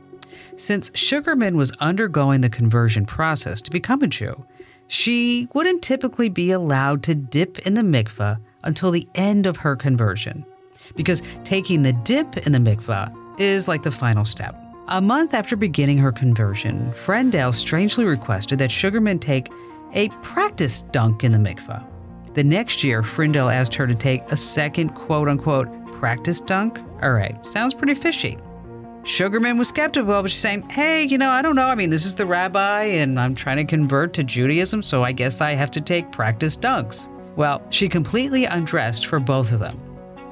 Since 0.57 0.93
Sugarman 0.95 1.57
was 1.57 1.73
undergoing 1.81 2.43
the 2.43 2.49
conversion 2.49 3.05
process 3.05 3.61
to 3.63 3.73
become 3.73 4.03
a 4.03 4.07
Jew, 4.07 4.45
she 4.87 5.49
wouldn't 5.53 5.83
typically 5.83 6.29
be 6.29 6.53
allowed 6.53 7.03
to 7.05 7.17
dip 7.17 7.59
in 7.61 7.75
the 7.75 7.83
mikvah 7.83 8.39
until 8.63 8.93
the 8.93 9.09
end 9.17 9.47
of 9.47 9.57
her 9.57 9.75
conversion, 9.75 10.47
because 10.95 11.23
taking 11.43 11.83
the 11.83 11.93
dip 11.93 12.37
in 12.47 12.53
the 12.53 12.59
mikvah 12.59 13.13
is 13.41 13.67
like 13.67 13.83
the 13.83 13.91
final 13.91 14.25
step. 14.25 14.55
A 14.89 15.01
month 15.01 15.35
after 15.35 15.57
beginning 15.57 15.99
her 15.99 16.13
conversion, 16.13 16.93
Freundel 16.93 17.53
strangely 17.55 18.05
requested 18.05 18.59
that 18.59 18.71
Sugarman 18.71 19.19
take 19.19 19.51
a 19.95 20.09
practice 20.23 20.83
dunk 20.83 21.25
in 21.25 21.33
the 21.33 21.39
mikvah. 21.39 21.85
The 22.35 22.45
next 22.45 22.83
year, 22.83 23.03
Freundel 23.03 23.53
asked 23.53 23.75
her 23.75 23.87
to 23.87 23.95
take 23.95 24.23
a 24.31 24.37
second 24.37 24.91
quote 24.91 25.29
unquote 25.29 25.69
practice 25.93 26.41
dunk. 26.41 26.81
All 27.03 27.13
right, 27.13 27.47
sounds 27.47 27.75
pretty 27.75 27.95
fishy. 27.95 28.39
Sugarman 29.05 29.59
was 29.59 29.69
skeptical, 29.69 30.23
but 30.23 30.31
she's 30.31 30.41
saying, 30.41 30.69
hey, 30.69 31.03
you 31.03 31.19
know, 31.19 31.29
I 31.29 31.43
don't 31.43 31.57
know. 31.57 31.67
I 31.67 31.75
mean, 31.75 31.91
this 31.91 32.07
is 32.07 32.15
the 32.15 32.25
rabbi, 32.25 32.83
and 32.83 33.19
I'm 33.19 33.35
trying 33.35 33.57
to 33.57 33.65
convert 33.65 34.13
to 34.15 34.23
Judaism, 34.23 34.83
so 34.83 35.03
I 35.03 35.11
guess 35.11 35.41
I 35.41 35.55
have 35.55 35.73
to 35.73 35.81
take 35.81 36.13
practice 36.13 36.57
dunks. 36.57 37.09
Well, 37.37 37.63
she 37.71 37.89
completely 37.89 38.45
undressed 38.45 39.07
for 39.07 39.19
both 39.19 39.51
of 39.51 39.59
them. 39.59 39.81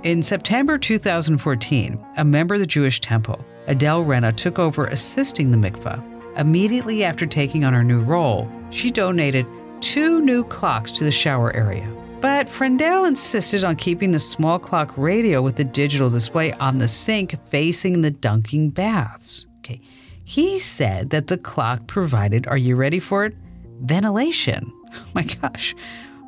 In 0.05 0.23
September 0.23 0.79
2014, 0.79 2.07
a 2.17 2.25
member 2.25 2.55
of 2.55 2.61
the 2.61 2.67
Jewish 2.67 3.01
temple, 3.01 3.45
Adele 3.67 4.05
Rena, 4.05 4.33
took 4.33 4.59
over 4.59 4.87
assisting 4.87 5.51
the 5.51 5.57
mikvah. 5.57 6.03
Immediately 6.39 7.03
after 7.03 7.27
taking 7.27 7.65
on 7.65 7.75
her 7.75 7.85
new 7.85 8.01
role, 8.01 8.49
she 8.71 8.91
donated 8.91 9.47
two 9.81 10.21
new 10.21 10.45
clocks 10.45 10.91
to 10.93 11.05
the 11.05 11.11
shower 11.11 11.55
area. 11.55 11.89
But 12.21 12.49
Freundel 12.49 13.09
insisted 13.09 13.65
on 13.65 13.77
keeping 13.77 14.11
the 14.13 14.21
small 14.21 14.59
clock 14.59 14.93
radio 14.97 15.41
with 15.41 15.57
the 15.57 15.65
digital 15.65 16.11
display 16.11 16.53
on 16.53 16.79
the 16.79 16.89
sink 16.89 17.35
facing 17.49 18.03
the 18.03 18.11
dunking 18.11 18.71
baths. 18.71 19.47
Okay. 19.59 19.81
He 20.25 20.59
said 20.59 21.11
that 21.11 21.29
the 21.29 21.39
clock 21.39 21.87
provided, 21.87 22.47
are 22.47 22.59
you 22.59 22.77
ready 22.77 23.01
for 23.01 23.25
it? 23.25 23.35
Ventilation. 23.81 24.73
Oh 24.93 25.05
my 25.15 25.23
gosh, 25.23 25.75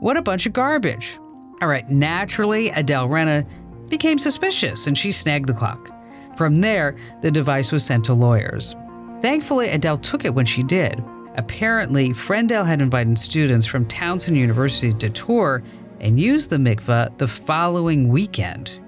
what 0.01 0.17
a 0.17 0.23
bunch 0.23 0.47
of 0.47 0.53
garbage. 0.53 1.19
All 1.61 1.69
right, 1.69 1.89
naturally, 1.91 2.71
Adele 2.71 3.09
Rena 3.09 3.47
became 3.89 4.19
suspicious 4.19 4.87
and 4.87 4.97
she 4.97 5.13
snagged 5.13 5.49
the 5.49 5.53
clock. 5.53 5.91
From 6.37 6.57
there, 6.57 6.97
the 7.21 7.31
device 7.31 7.71
was 7.71 7.85
sent 7.85 8.05
to 8.07 8.15
lawyers. 8.15 8.75
Thankfully, 9.21 9.69
Adele 9.69 9.99
took 9.99 10.25
it 10.25 10.35
when 10.35 10.47
she 10.47 10.63
did. 10.63 11.03
Apparently, 11.37 12.11
Freundel 12.11 12.67
had 12.67 12.83
invited 12.83 13.19
students 13.19 13.67
from 13.67 13.87
Towson 13.87 14.37
University 14.37 14.93
to 14.95 15.09
tour 15.09 15.62
and 16.01 16.21
use 16.21 16.47
the 16.49 16.57
mikveh 16.57 17.17
the 17.19 17.29
following 17.29 18.09
weekend. 18.09 18.79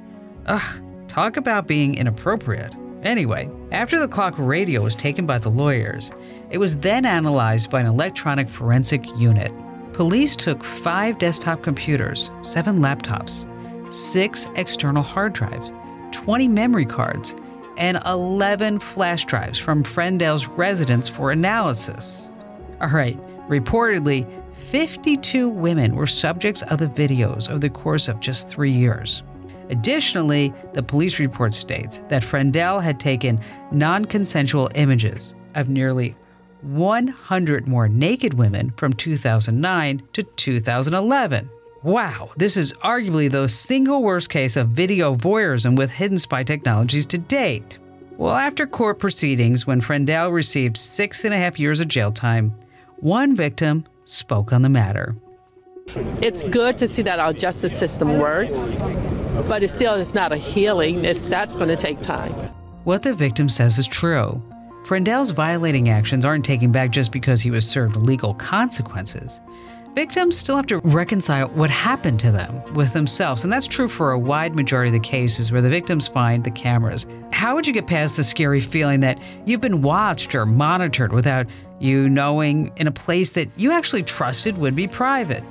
Ugh, 0.46 0.82
talk 1.08 1.36
about 1.36 1.66
being 1.66 1.94
inappropriate. 1.94 2.74
Anyway, 3.02 3.48
after 3.70 3.98
the 3.98 4.08
clock 4.08 4.34
radio 4.36 4.82
was 4.82 4.94
taken 4.94 5.26
by 5.26 5.38
the 5.38 5.50
lawyers, 5.50 6.10
it 6.50 6.58
was 6.58 6.76
then 6.78 7.06
analyzed 7.06 7.70
by 7.70 7.80
an 7.80 7.86
electronic 7.86 8.48
forensic 8.48 9.04
unit. 9.16 9.52
Police 9.92 10.36
took 10.36 10.62
five 10.64 11.18
desktop 11.18 11.62
computers, 11.62 12.30
seven 12.42 12.80
laptops, 12.80 13.46
six 13.92 14.48
external 14.56 15.02
hard 15.02 15.32
drives, 15.32 15.72
20 16.12 16.48
memory 16.48 16.86
cards, 16.86 17.34
and 17.76 18.00
11 18.06 18.80
flash 18.80 19.24
drives 19.24 19.58
from 19.58 19.82
Freundel's 19.82 20.46
residence 20.46 21.08
for 21.08 21.30
analysis. 21.30 22.28
All 22.80 22.88
right, 22.88 23.18
reportedly, 23.48 24.26
52 24.70 25.48
women 25.48 25.94
were 25.94 26.06
subjects 26.06 26.62
of 26.62 26.78
the 26.78 26.86
videos 26.86 27.48
over 27.48 27.58
the 27.58 27.70
course 27.70 28.08
of 28.08 28.20
just 28.20 28.48
three 28.48 28.72
years. 28.72 29.22
Additionally, 29.70 30.52
the 30.72 30.82
police 30.82 31.18
report 31.18 31.54
states 31.54 32.02
that 32.08 32.22
Freundel 32.22 32.82
had 32.82 33.00
taken 33.00 33.40
non 33.72 34.04
consensual 34.04 34.68
images 34.74 35.34
of 35.54 35.68
nearly 35.68 36.16
100 36.62 37.68
more 37.68 37.88
naked 37.88 38.34
women 38.34 38.72
from 38.76 38.92
2009 38.92 40.02
to 40.12 40.22
2011. 40.22 41.50
Wow, 41.82 42.30
this 42.36 42.56
is 42.56 42.72
arguably 42.74 43.30
the 43.30 43.48
single 43.48 44.02
worst 44.02 44.30
case 44.30 44.56
of 44.56 44.70
video 44.70 45.14
voyeurism 45.14 45.76
with 45.76 45.90
hidden 45.90 46.16
spy 46.16 46.42
technologies 46.42 47.04
to 47.06 47.18
date. 47.18 47.78
Well, 48.16 48.34
after 48.34 48.66
court 48.66 48.98
proceedings, 48.98 49.66
when 49.66 49.80
Freundel 49.80 50.32
received 50.32 50.78
six 50.78 51.24
and 51.24 51.34
a 51.34 51.36
half 51.36 51.58
years 51.58 51.80
of 51.80 51.88
jail 51.88 52.12
time, 52.12 52.54
one 52.98 53.34
victim 53.34 53.84
spoke 54.04 54.52
on 54.52 54.62
the 54.62 54.68
matter. 54.68 55.16
It's 56.22 56.42
good 56.42 56.78
to 56.78 56.88
see 56.88 57.02
that 57.02 57.18
our 57.18 57.32
justice 57.32 57.76
system 57.76 58.18
works, 58.18 58.72
but 59.48 59.62
it 59.62 59.68
still 59.68 59.94
is 59.94 60.14
not 60.14 60.32
a 60.32 60.36
healing. 60.36 61.04
It's, 61.04 61.22
that's 61.22 61.54
going 61.54 61.68
to 61.68 61.76
take 61.76 62.00
time. 62.00 62.32
What 62.84 63.02
the 63.02 63.14
victim 63.14 63.48
says 63.48 63.78
is 63.78 63.86
true. 63.86 64.42
Freundel's 64.84 65.30
violating 65.30 65.88
actions 65.88 66.24
aren't 66.24 66.44
taken 66.44 66.70
back 66.70 66.90
just 66.90 67.10
because 67.10 67.40
he 67.40 67.50
was 67.50 67.68
served 67.68 67.96
legal 67.96 68.34
consequences. 68.34 69.40
Victims 69.94 70.36
still 70.36 70.56
have 70.56 70.66
to 70.66 70.78
reconcile 70.78 71.48
what 71.50 71.70
happened 71.70 72.18
to 72.18 72.32
them 72.32 72.74
with 72.74 72.92
themselves, 72.92 73.44
and 73.44 73.52
that's 73.52 73.68
true 73.68 73.88
for 73.88 74.10
a 74.10 74.18
wide 74.18 74.56
majority 74.56 74.88
of 74.88 74.92
the 74.92 75.08
cases 75.08 75.52
where 75.52 75.62
the 75.62 75.70
victims 75.70 76.08
find 76.08 76.42
the 76.42 76.50
cameras. 76.50 77.06
How 77.32 77.54
would 77.54 77.64
you 77.64 77.72
get 77.72 77.86
past 77.86 78.16
the 78.16 78.24
scary 78.24 78.58
feeling 78.60 79.00
that 79.00 79.20
you've 79.46 79.60
been 79.60 79.82
watched 79.82 80.34
or 80.34 80.46
monitored 80.46 81.12
without 81.12 81.46
you 81.84 82.08
knowing 82.08 82.72
in 82.76 82.86
a 82.86 82.92
place 82.92 83.32
that 83.32 83.48
you 83.56 83.70
actually 83.70 84.02
trusted 84.02 84.56
would 84.56 84.74
be 84.74 84.88
private? 84.88 85.44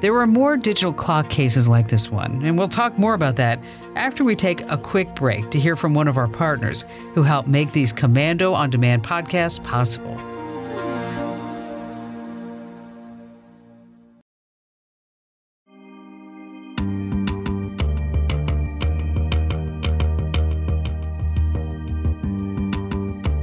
There 0.00 0.12
were 0.12 0.26
more 0.26 0.56
digital 0.56 0.92
clock 0.92 1.30
cases 1.30 1.68
like 1.68 1.88
this 1.88 2.10
one, 2.10 2.42
and 2.44 2.58
we'll 2.58 2.68
talk 2.68 2.98
more 2.98 3.14
about 3.14 3.36
that 3.36 3.60
after 3.94 4.24
we 4.24 4.34
take 4.34 4.60
a 4.62 4.76
quick 4.76 5.14
break 5.14 5.50
to 5.50 5.60
hear 5.60 5.76
from 5.76 5.94
one 5.94 6.08
of 6.08 6.18
our 6.18 6.28
partners 6.28 6.84
who 7.14 7.22
helped 7.22 7.48
make 7.48 7.72
these 7.72 7.92
Komando 7.92 8.52
on 8.52 8.68
Demand 8.68 9.04
podcasts 9.04 9.62
possible. 9.62 10.20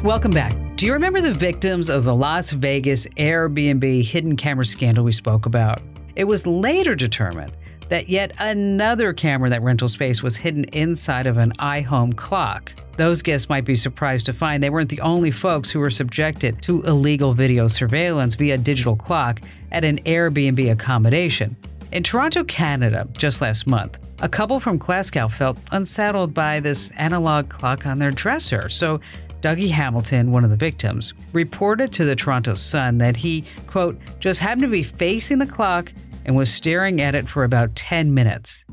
Welcome 0.04 0.32
back. 0.32 0.63
Do 0.76 0.88
you 0.88 0.94
remember 0.94 1.22
the 1.22 1.34
victims 1.34 1.88
of 1.88 2.04
the 2.04 2.16
Las 2.16 2.50
Vegas 2.50 3.06
Airbnb 3.18 4.04
hidden 4.04 4.36
camera 4.36 4.66
scandal 4.66 5.04
we 5.04 5.12
spoke 5.12 5.46
about? 5.46 5.84
It 6.16 6.24
was 6.24 6.48
later 6.48 6.96
determined 6.96 7.54
that 7.90 8.10
yet 8.10 8.34
another 8.40 9.14
camera 9.14 9.48
in 9.48 9.52
that 9.52 9.62
rental 9.62 9.88
space 9.88 10.24
was 10.24 10.36
hidden 10.36 10.64
inside 10.66 11.28
of 11.28 11.38
an 11.38 11.54
iHome 11.60 12.18
clock. 12.18 12.74
Those 12.98 13.22
guests 13.22 13.50
might 13.50 13.66
be 13.66 13.76
surprised 13.76 14.26
to 14.26 14.34
find 14.34 14.64
they 14.64 14.72
weren't 14.72 14.90
the 14.90 15.02
only 15.02 15.30
folks 15.30 15.70
who 15.70 15.80
were 15.80 15.92
subjected 15.92 16.60
to 16.64 16.82
illegal 16.84 17.36
video 17.36 17.68
surveillance 17.68 18.34
via 18.34 18.58
digital 18.58 18.96
clock 18.96 19.42
at 19.72 19.84
an 19.86 20.00
Airbnb 20.06 20.72
accommodation. 20.72 21.56
In 21.92 22.02
Toronto, 22.02 22.44
Canada, 22.46 23.08
just 23.14 23.42
last 23.42 23.68
month, 23.68 24.00
a 24.24 24.30
couple 24.30 24.60
from 24.60 24.78
Glasgow 24.78 25.28
felt 25.28 25.58
unsettled 25.72 26.34
by 26.34 26.60
this 26.60 26.92
analog 26.98 27.50
clock 27.50 27.86
on 27.86 28.00
their 28.00 28.10
dresser, 28.10 28.70
so 28.70 29.02
Dougie 29.44 29.70
Hamilton, 29.70 30.32
one 30.32 30.46
of 30.46 30.50
the 30.50 30.56
victims, 30.56 31.14
reported 31.34 31.92
to 31.92 32.06
the 32.06 32.16
Toronto 32.16 32.56
Sun 32.56 33.00
that 33.00 33.18
he, 33.18 33.44
quote, 33.68 34.00
just 34.22 34.40
happened 34.40 34.62
to 34.62 34.70
be 34.70 34.84
facing 34.84 35.40
the 35.40 35.46
clock 35.46 35.92
and 36.24 36.38
was 36.38 36.52
staring 36.52 37.02
at 37.02 37.14
it 37.14 37.28
for 37.28 37.44
about 37.44 37.76
10 37.76 38.14
minutes. 38.14 38.64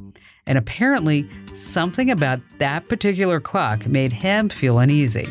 And 0.46 0.56
apparently, 0.56 1.28
something 1.54 2.08
about 2.08 2.38
that 2.58 2.88
particular 2.88 3.40
clock 3.40 3.84
made 3.84 4.12
him 4.12 4.48
feel 4.48 4.78
uneasy. 4.78 5.26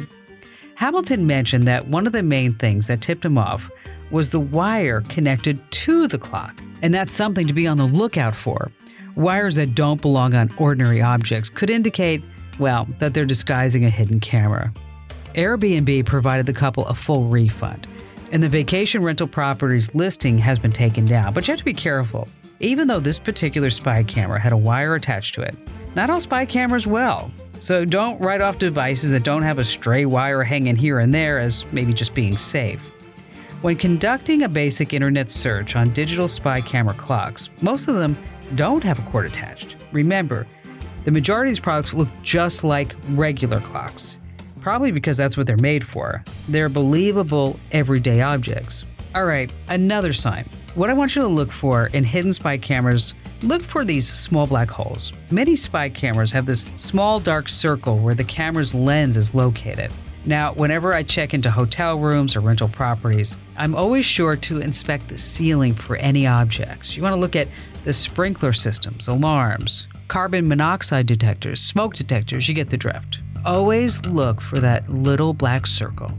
Hamilton 0.75 1.25
mentioned 1.25 1.65
that 1.69 1.87
one 1.87 2.05
of 2.05 2.11
the 2.11 2.21
main 2.21 2.53
things 2.55 2.87
that 2.87 2.99
tipped 2.99 3.23
him 3.23 3.37
off 3.37 3.71
was 4.11 4.31
the 4.31 4.41
wire 4.41 5.01
connected 5.07 5.57
to 5.71 6.05
the 6.09 6.19
clock, 6.19 6.59
and 6.81 6.93
that's 6.93 7.13
something 7.13 7.47
to 7.47 7.53
be 7.53 7.65
on 7.65 7.77
the 7.77 7.85
lookout 7.85 8.35
for. 8.35 8.73
Wires 9.15 9.55
that 9.55 9.73
don't 9.73 10.01
belong 10.01 10.33
on 10.33 10.53
ordinary 10.57 11.01
objects 11.01 11.49
could 11.49 11.69
indicate, 11.69 12.21
well, 12.59 12.89
that 12.99 13.13
they're 13.13 13.23
disguising 13.23 13.85
a 13.85 13.89
hidden 13.89 14.19
camera. 14.19 14.73
Airbnb 15.39 16.05
provided 16.05 16.45
the 16.45 16.51
couple 16.51 16.85
a 16.87 16.93
full 16.93 17.23
refund, 17.23 17.87
and 18.33 18.43
the 18.43 18.49
vacation 18.49 19.01
rental 19.01 19.25
property's 19.25 19.95
listing 19.95 20.37
has 20.37 20.59
been 20.59 20.73
taken 20.73 21.05
down. 21.05 21.33
But 21.33 21.47
you 21.47 21.53
have 21.53 21.59
to 21.59 21.63
be 21.65 21.73
careful. 21.73 22.27
Even 22.59 22.89
though 22.89 22.99
this 22.99 23.17
particular 23.17 23.69
spy 23.69 24.03
camera 24.03 24.37
had 24.37 24.51
a 24.51 24.57
wire 24.57 24.95
attached 24.95 25.35
to 25.35 25.41
it, 25.41 25.55
not 25.95 26.09
all 26.09 26.19
spy 26.19 26.45
cameras 26.45 26.85
will. 26.85 27.31
So 27.61 27.85
don't 27.85 28.19
write 28.19 28.41
off 28.41 28.59
devices 28.59 29.11
that 29.11 29.23
don't 29.23 29.43
have 29.43 29.59
a 29.59 29.63
stray 29.63 30.05
wire 30.05 30.43
hanging 30.43 30.75
here 30.75 30.99
and 30.99 31.13
there 31.13 31.39
as 31.39 31.65
maybe 31.71 31.93
just 31.93 32.13
being 32.13 32.37
safe. 32.37 32.81
When 33.61 33.77
conducting 33.77 34.43
a 34.43 34.49
basic 34.49 34.93
internet 34.93 35.29
search 35.29 35.77
on 35.77 35.93
digital 35.93 36.27
spy 36.27 36.59
camera 36.59 36.95
clocks, 36.95 37.49
most 37.61 37.87
of 37.87 37.95
them 37.95 38.17
don't 38.55 38.83
have 38.83 38.99
a 38.99 39.09
cord 39.09 39.25
attached. 39.25 39.77
Remember, 39.93 40.45
the 41.05 41.11
majority 41.11 41.49
of 41.49 41.55
these 41.55 41.61
products 41.61 41.93
look 41.93 42.09
just 42.23 42.65
like 42.65 42.93
regular 43.11 43.61
clocks 43.61 44.19
probably 44.61 44.91
because 44.91 45.17
that's 45.17 45.37
what 45.37 45.47
they're 45.47 45.57
made 45.57 45.87
for. 45.87 46.23
They're 46.47 46.69
believable 46.69 47.59
everyday 47.71 48.21
objects. 48.21 48.85
All 49.15 49.25
right, 49.25 49.51
another 49.69 50.13
sign. 50.13 50.47
What 50.75 50.89
I 50.89 50.93
want 50.93 51.15
you 51.15 51.23
to 51.23 51.27
look 51.27 51.51
for 51.51 51.87
in 51.87 52.03
hidden 52.03 52.31
spy 52.31 52.57
cameras, 52.57 53.15
look 53.41 53.61
for 53.61 53.83
these 53.83 54.07
small 54.07 54.45
black 54.45 54.69
holes. 54.69 55.11
Many 55.31 55.55
spy 55.55 55.89
cameras 55.89 56.31
have 56.31 56.45
this 56.45 56.65
small 56.75 57.19
dark 57.19 57.49
circle 57.49 57.97
where 57.97 58.15
the 58.15 58.23
camera's 58.23 58.75
lens 58.75 59.17
is 59.17 59.33
located. 59.33 59.91
Now, 60.25 60.53
whenever 60.53 60.93
I 60.93 61.03
check 61.03 61.33
into 61.33 61.49
hotel 61.49 61.97
rooms 61.97 62.35
or 62.35 62.41
rental 62.41 62.67
properties, 62.69 63.35
I'm 63.57 63.73
always 63.73 64.05
sure 64.05 64.35
to 64.35 64.59
inspect 64.59 65.07
the 65.07 65.17
ceiling 65.17 65.73
for 65.73 65.95
any 65.95 66.27
objects. 66.27 66.95
You 66.95 67.03
want 67.03 67.13
to 67.13 67.19
look 67.19 67.35
at 67.35 67.47
the 67.83 67.93
sprinkler 67.93 68.53
systems, 68.53 69.07
alarms, 69.07 69.87
carbon 70.07 70.47
monoxide 70.47 71.05
detectors, 71.05 71.61
smoke 71.61 71.95
detectors, 71.95 72.47
you 72.47 72.53
get 72.53 72.69
the 72.69 72.77
drift. 72.77 73.19
Always 73.45 74.05
look 74.05 74.41
for 74.41 74.59
that 74.59 74.89
little 74.89 75.33
black 75.33 75.65
circle. 75.65 76.11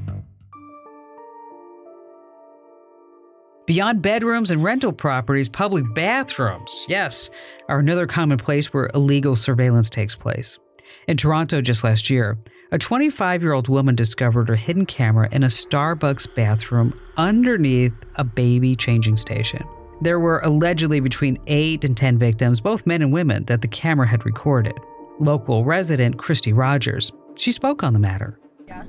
Beyond 3.66 4.02
bedrooms 4.02 4.50
and 4.50 4.64
rental 4.64 4.92
properties, 4.92 5.48
public 5.48 5.84
bathrooms, 5.94 6.86
yes, 6.88 7.30
are 7.68 7.78
another 7.78 8.06
common 8.06 8.38
place 8.38 8.72
where 8.72 8.90
illegal 8.94 9.36
surveillance 9.36 9.88
takes 9.90 10.16
place. 10.16 10.58
In 11.06 11.16
Toronto 11.16 11.60
just 11.60 11.84
last 11.84 12.10
year, 12.10 12.36
a 12.72 12.78
25 12.78 13.42
year 13.42 13.52
old 13.52 13.68
woman 13.68 13.94
discovered 13.94 14.48
her 14.48 14.56
hidden 14.56 14.86
camera 14.86 15.28
in 15.30 15.44
a 15.44 15.48
Starbucks 15.48 16.34
bathroom 16.34 16.98
underneath 17.16 17.92
a 18.16 18.24
baby 18.24 18.74
changing 18.74 19.16
station. 19.16 19.64
There 20.00 20.18
were 20.18 20.40
allegedly 20.40 20.98
between 21.00 21.38
8 21.46 21.84
and 21.84 21.96
10 21.96 22.18
victims, 22.18 22.60
both 22.60 22.86
men 22.86 23.02
and 23.02 23.12
women, 23.12 23.44
that 23.44 23.60
the 23.60 23.68
camera 23.68 24.06
had 24.06 24.24
recorded 24.24 24.80
local 25.20 25.64
resident 25.64 26.18
Christy 26.18 26.52
Rogers. 26.52 27.12
She 27.36 27.52
spoke 27.52 27.82
on 27.82 27.92
the 27.92 27.98
matter. 27.98 28.38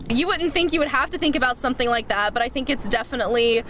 You 0.10 0.28
wouldn't 0.28 0.54
think 0.54 0.74
you 0.74 0.80
would 0.80 0.90
have 0.90 1.10
to 1.12 1.18
think 1.18 1.36
about 1.36 1.58
something 1.58 1.90
like 1.90 2.08
that, 2.10 2.34
but 2.34 2.42
I 2.42 2.50
think 2.50 2.70
it's 2.70 2.88
definitely 2.88 3.64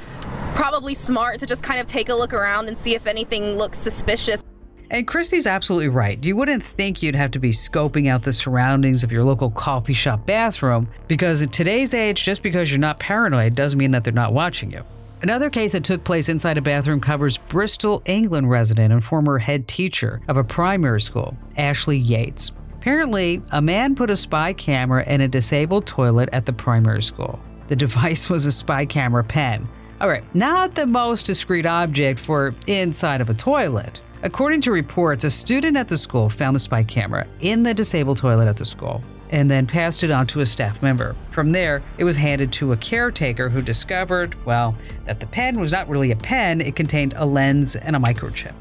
probably 0.55 0.93
smart 0.93 1.39
to 1.39 1.45
just 1.45 1.63
kind 1.63 1.79
of 1.79 1.87
take 1.87 2.09
a 2.09 2.15
look 2.15 2.33
around 2.33 2.67
and 2.67 2.77
see 2.77 2.95
if 2.95 3.07
anything 3.07 3.55
looks 3.55 3.77
suspicious. 3.77 4.43
And 4.89 5.07
Christy's 5.07 5.47
absolutely 5.47 5.87
right. 5.87 6.21
You 6.21 6.35
wouldn't 6.35 6.63
think 6.63 7.01
you'd 7.01 7.15
have 7.15 7.31
to 7.31 7.39
be 7.39 7.51
scoping 7.51 8.09
out 8.09 8.23
the 8.23 8.33
surroundings 8.33 9.05
of 9.05 9.11
your 9.11 9.23
local 9.23 9.49
coffee 9.49 9.93
shop 9.93 10.25
bathroom 10.25 10.89
because 11.07 11.41
in 11.41 11.49
today's 11.49 11.93
age, 11.93 12.25
just 12.25 12.43
because 12.43 12.69
you're 12.69 12.79
not 12.79 12.99
paranoid 12.99 13.55
doesn't 13.55 13.79
mean 13.79 13.91
that 13.91 14.03
they're 14.03 14.11
not 14.11 14.33
watching 14.33 14.71
you. 14.71 14.83
Another 15.23 15.51
case 15.51 15.73
that 15.73 15.83
took 15.83 16.03
place 16.03 16.29
inside 16.29 16.57
a 16.57 16.61
bathroom 16.61 16.99
covers 16.99 17.37
Bristol, 17.37 18.01
England 18.05 18.49
resident 18.49 18.91
and 18.91 19.03
former 19.03 19.37
head 19.37 19.67
teacher 19.67 20.19
of 20.27 20.35
a 20.35 20.43
primary 20.43 20.99
school, 20.99 21.37
Ashley 21.57 21.97
Yates. 21.99 22.51
Apparently, 22.73 23.39
a 23.51 23.61
man 23.61 23.93
put 23.93 24.09
a 24.09 24.15
spy 24.15 24.51
camera 24.51 25.03
in 25.07 25.21
a 25.21 25.27
disabled 25.27 25.85
toilet 25.85 26.29
at 26.33 26.47
the 26.47 26.53
primary 26.53 27.03
school. 27.03 27.39
The 27.67 27.75
device 27.75 28.29
was 28.31 28.47
a 28.47 28.51
spy 28.51 28.87
camera 28.87 29.23
pen. 29.23 29.69
All 29.99 30.09
right, 30.09 30.23
not 30.33 30.73
the 30.73 30.87
most 30.87 31.27
discreet 31.27 31.67
object 31.67 32.19
for 32.19 32.55
inside 32.65 33.21
of 33.21 33.29
a 33.29 33.35
toilet. 33.35 34.01
According 34.23 34.61
to 34.61 34.71
reports, 34.71 35.23
a 35.23 35.29
student 35.29 35.77
at 35.77 35.87
the 35.87 35.99
school 35.99 36.31
found 36.31 36.55
the 36.55 36.59
spy 36.59 36.83
camera 36.83 37.27
in 37.41 37.61
the 37.61 37.75
disabled 37.75 38.17
toilet 38.17 38.47
at 38.47 38.57
the 38.57 38.65
school 38.65 39.03
and 39.31 39.49
then 39.49 39.65
passed 39.65 40.03
it 40.03 40.11
on 40.11 40.27
to 40.27 40.41
a 40.41 40.45
staff 40.45 40.81
member. 40.81 41.15
From 41.31 41.49
there, 41.49 41.81
it 41.97 42.03
was 42.03 42.17
handed 42.17 42.51
to 42.53 42.73
a 42.73 42.77
caretaker 42.77 43.49
who 43.49 43.61
discovered, 43.61 44.35
well, 44.45 44.75
that 45.05 45.19
the 45.19 45.25
pen 45.25 45.59
was 45.59 45.71
not 45.71 45.87
really 45.89 46.11
a 46.11 46.15
pen, 46.15 46.61
it 46.61 46.75
contained 46.75 47.13
a 47.15 47.25
lens 47.25 47.75
and 47.75 47.95
a 47.95 47.99
microchip. 47.99 48.53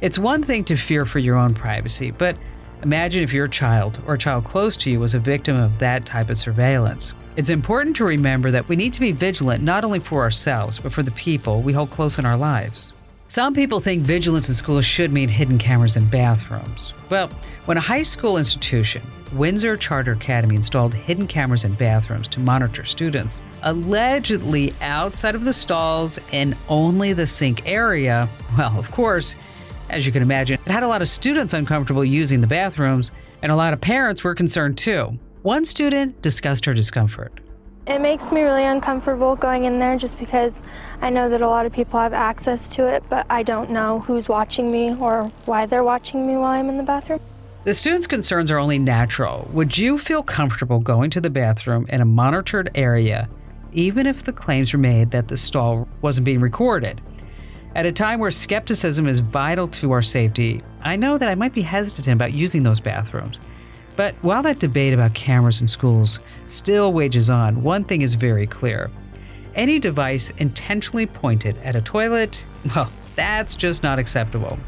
It's 0.00 0.18
one 0.18 0.42
thing 0.42 0.64
to 0.64 0.76
fear 0.76 1.04
for 1.04 1.18
your 1.18 1.36
own 1.36 1.54
privacy, 1.54 2.10
but 2.10 2.36
Imagine 2.82 3.22
if 3.22 3.32
your 3.32 3.46
child 3.46 4.00
or 4.06 4.14
a 4.14 4.18
child 4.18 4.44
close 4.44 4.74
to 4.78 4.90
you 4.90 5.00
was 5.00 5.14
a 5.14 5.18
victim 5.18 5.54
of 5.54 5.78
that 5.80 6.06
type 6.06 6.30
of 6.30 6.38
surveillance. 6.38 7.12
It's 7.36 7.50
important 7.50 7.94
to 7.96 8.04
remember 8.04 8.50
that 8.50 8.68
we 8.68 8.76
need 8.76 8.94
to 8.94 9.00
be 9.00 9.12
vigilant 9.12 9.62
not 9.62 9.84
only 9.84 9.98
for 9.98 10.22
ourselves, 10.22 10.78
but 10.78 10.92
for 10.92 11.02
the 11.02 11.10
people 11.10 11.60
we 11.60 11.74
hold 11.74 11.90
close 11.90 12.18
in 12.18 12.24
our 12.24 12.38
lives. 12.38 12.89
Some 13.30 13.54
people 13.54 13.78
think 13.78 14.02
vigilance 14.02 14.48
in 14.48 14.56
schools 14.56 14.84
should 14.84 15.12
mean 15.12 15.28
hidden 15.28 15.56
cameras 15.56 15.94
in 15.94 16.04
bathrooms. 16.06 16.92
Well, 17.10 17.28
when 17.66 17.76
a 17.76 17.80
high 17.80 18.02
school 18.02 18.38
institution, 18.38 19.02
Windsor 19.34 19.76
Charter 19.76 20.14
Academy, 20.14 20.56
installed 20.56 20.92
hidden 20.92 21.28
cameras 21.28 21.62
in 21.62 21.74
bathrooms 21.74 22.26
to 22.26 22.40
monitor 22.40 22.84
students, 22.84 23.40
allegedly 23.62 24.74
outside 24.80 25.36
of 25.36 25.44
the 25.44 25.52
stalls 25.52 26.18
and 26.32 26.56
only 26.68 27.12
the 27.12 27.24
sink 27.24 27.62
area, 27.66 28.28
well, 28.58 28.76
of 28.76 28.90
course, 28.90 29.36
as 29.90 30.04
you 30.04 30.10
can 30.10 30.22
imagine, 30.22 30.58
it 30.66 30.72
had 30.72 30.82
a 30.82 30.88
lot 30.88 31.00
of 31.00 31.08
students 31.08 31.52
uncomfortable 31.52 32.04
using 32.04 32.40
the 32.40 32.48
bathrooms, 32.48 33.12
and 33.42 33.52
a 33.52 33.56
lot 33.56 33.72
of 33.72 33.80
parents 33.80 34.24
were 34.24 34.34
concerned 34.34 34.76
too. 34.76 35.16
One 35.42 35.64
student 35.64 36.20
discussed 36.20 36.64
her 36.64 36.74
discomfort. 36.74 37.38
It 37.86 38.00
makes 38.00 38.30
me 38.30 38.42
really 38.42 38.64
uncomfortable 38.64 39.36
going 39.36 39.64
in 39.64 39.78
there 39.78 39.96
just 39.96 40.18
because 40.18 40.62
I 41.00 41.08
know 41.08 41.28
that 41.30 41.40
a 41.40 41.48
lot 41.48 41.64
of 41.64 41.72
people 41.72 41.98
have 41.98 42.12
access 42.12 42.68
to 42.74 42.86
it, 42.86 43.02
but 43.08 43.26
I 43.30 43.42
don't 43.42 43.70
know 43.70 44.00
who's 44.00 44.28
watching 44.28 44.70
me 44.70 44.94
or 44.94 45.30
why 45.46 45.66
they're 45.66 45.82
watching 45.82 46.26
me 46.26 46.34
while 46.34 46.58
I'm 46.58 46.68
in 46.68 46.76
the 46.76 46.82
bathroom. 46.82 47.20
The 47.64 47.74
students' 47.74 48.06
concerns 48.06 48.50
are 48.50 48.58
only 48.58 48.78
natural. 48.78 49.48
Would 49.52 49.76
you 49.76 49.98
feel 49.98 50.22
comfortable 50.22 50.78
going 50.78 51.10
to 51.10 51.20
the 51.20 51.30
bathroom 51.30 51.86
in 51.88 52.00
a 52.00 52.06
monitored 52.06 52.70
area, 52.74 53.28
even 53.72 54.06
if 54.06 54.24
the 54.24 54.32
claims 54.32 54.72
were 54.72 54.78
made 54.78 55.10
that 55.10 55.28
the 55.28 55.36
stall 55.36 55.88
wasn't 56.02 56.26
being 56.26 56.40
recorded? 56.40 57.00
At 57.74 57.86
a 57.86 57.92
time 57.92 58.20
where 58.20 58.30
skepticism 58.30 59.06
is 59.06 59.20
vital 59.20 59.68
to 59.68 59.92
our 59.92 60.02
safety, 60.02 60.62
I 60.82 60.96
know 60.96 61.18
that 61.18 61.28
I 61.28 61.34
might 61.34 61.54
be 61.54 61.62
hesitant 61.62 62.08
about 62.08 62.32
using 62.32 62.62
those 62.62 62.80
bathrooms. 62.80 63.38
But 64.00 64.14
while 64.22 64.42
that 64.44 64.60
debate 64.60 64.94
about 64.94 65.12
cameras 65.12 65.60
in 65.60 65.68
schools 65.68 66.20
still 66.46 66.90
wages 66.94 67.28
on, 67.28 67.62
one 67.62 67.84
thing 67.84 68.00
is 68.00 68.14
very 68.14 68.46
clear. 68.46 68.90
Any 69.54 69.78
device 69.78 70.30
intentionally 70.38 71.04
pointed 71.04 71.54
at 71.58 71.76
a 71.76 71.82
toilet, 71.82 72.42
well, 72.74 72.90
that's 73.14 73.54
just 73.54 73.82
not 73.82 73.98
acceptable. 73.98 74.58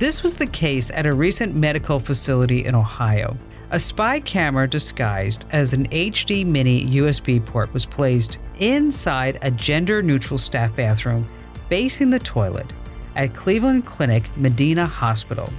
This 0.00 0.24
was 0.24 0.34
the 0.34 0.48
case 0.48 0.90
at 0.90 1.06
a 1.06 1.14
recent 1.14 1.54
medical 1.54 2.00
facility 2.00 2.64
in 2.64 2.74
Ohio. 2.74 3.36
A 3.70 3.78
spy 3.78 4.18
camera 4.18 4.68
disguised 4.68 5.46
as 5.52 5.72
an 5.72 5.86
HD 5.90 6.44
mini 6.44 6.86
USB 6.86 7.46
port 7.46 7.72
was 7.72 7.86
placed 7.86 8.38
inside 8.58 9.38
a 9.42 9.50
gender 9.52 10.02
neutral 10.02 10.38
staff 10.38 10.74
bathroom 10.74 11.28
facing 11.68 12.10
the 12.10 12.18
toilet 12.18 12.72
at 13.14 13.32
Cleveland 13.32 13.86
Clinic 13.86 14.28
Medina 14.36 14.86
Hospital. 14.86 15.52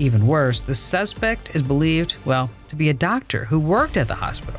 Even 0.00 0.26
worse, 0.26 0.62
the 0.62 0.74
suspect 0.74 1.54
is 1.54 1.62
believed, 1.62 2.16
well, 2.24 2.50
to 2.68 2.74
be 2.74 2.88
a 2.88 2.94
doctor 2.94 3.44
who 3.44 3.60
worked 3.60 3.98
at 3.98 4.08
the 4.08 4.14
hospital. 4.14 4.58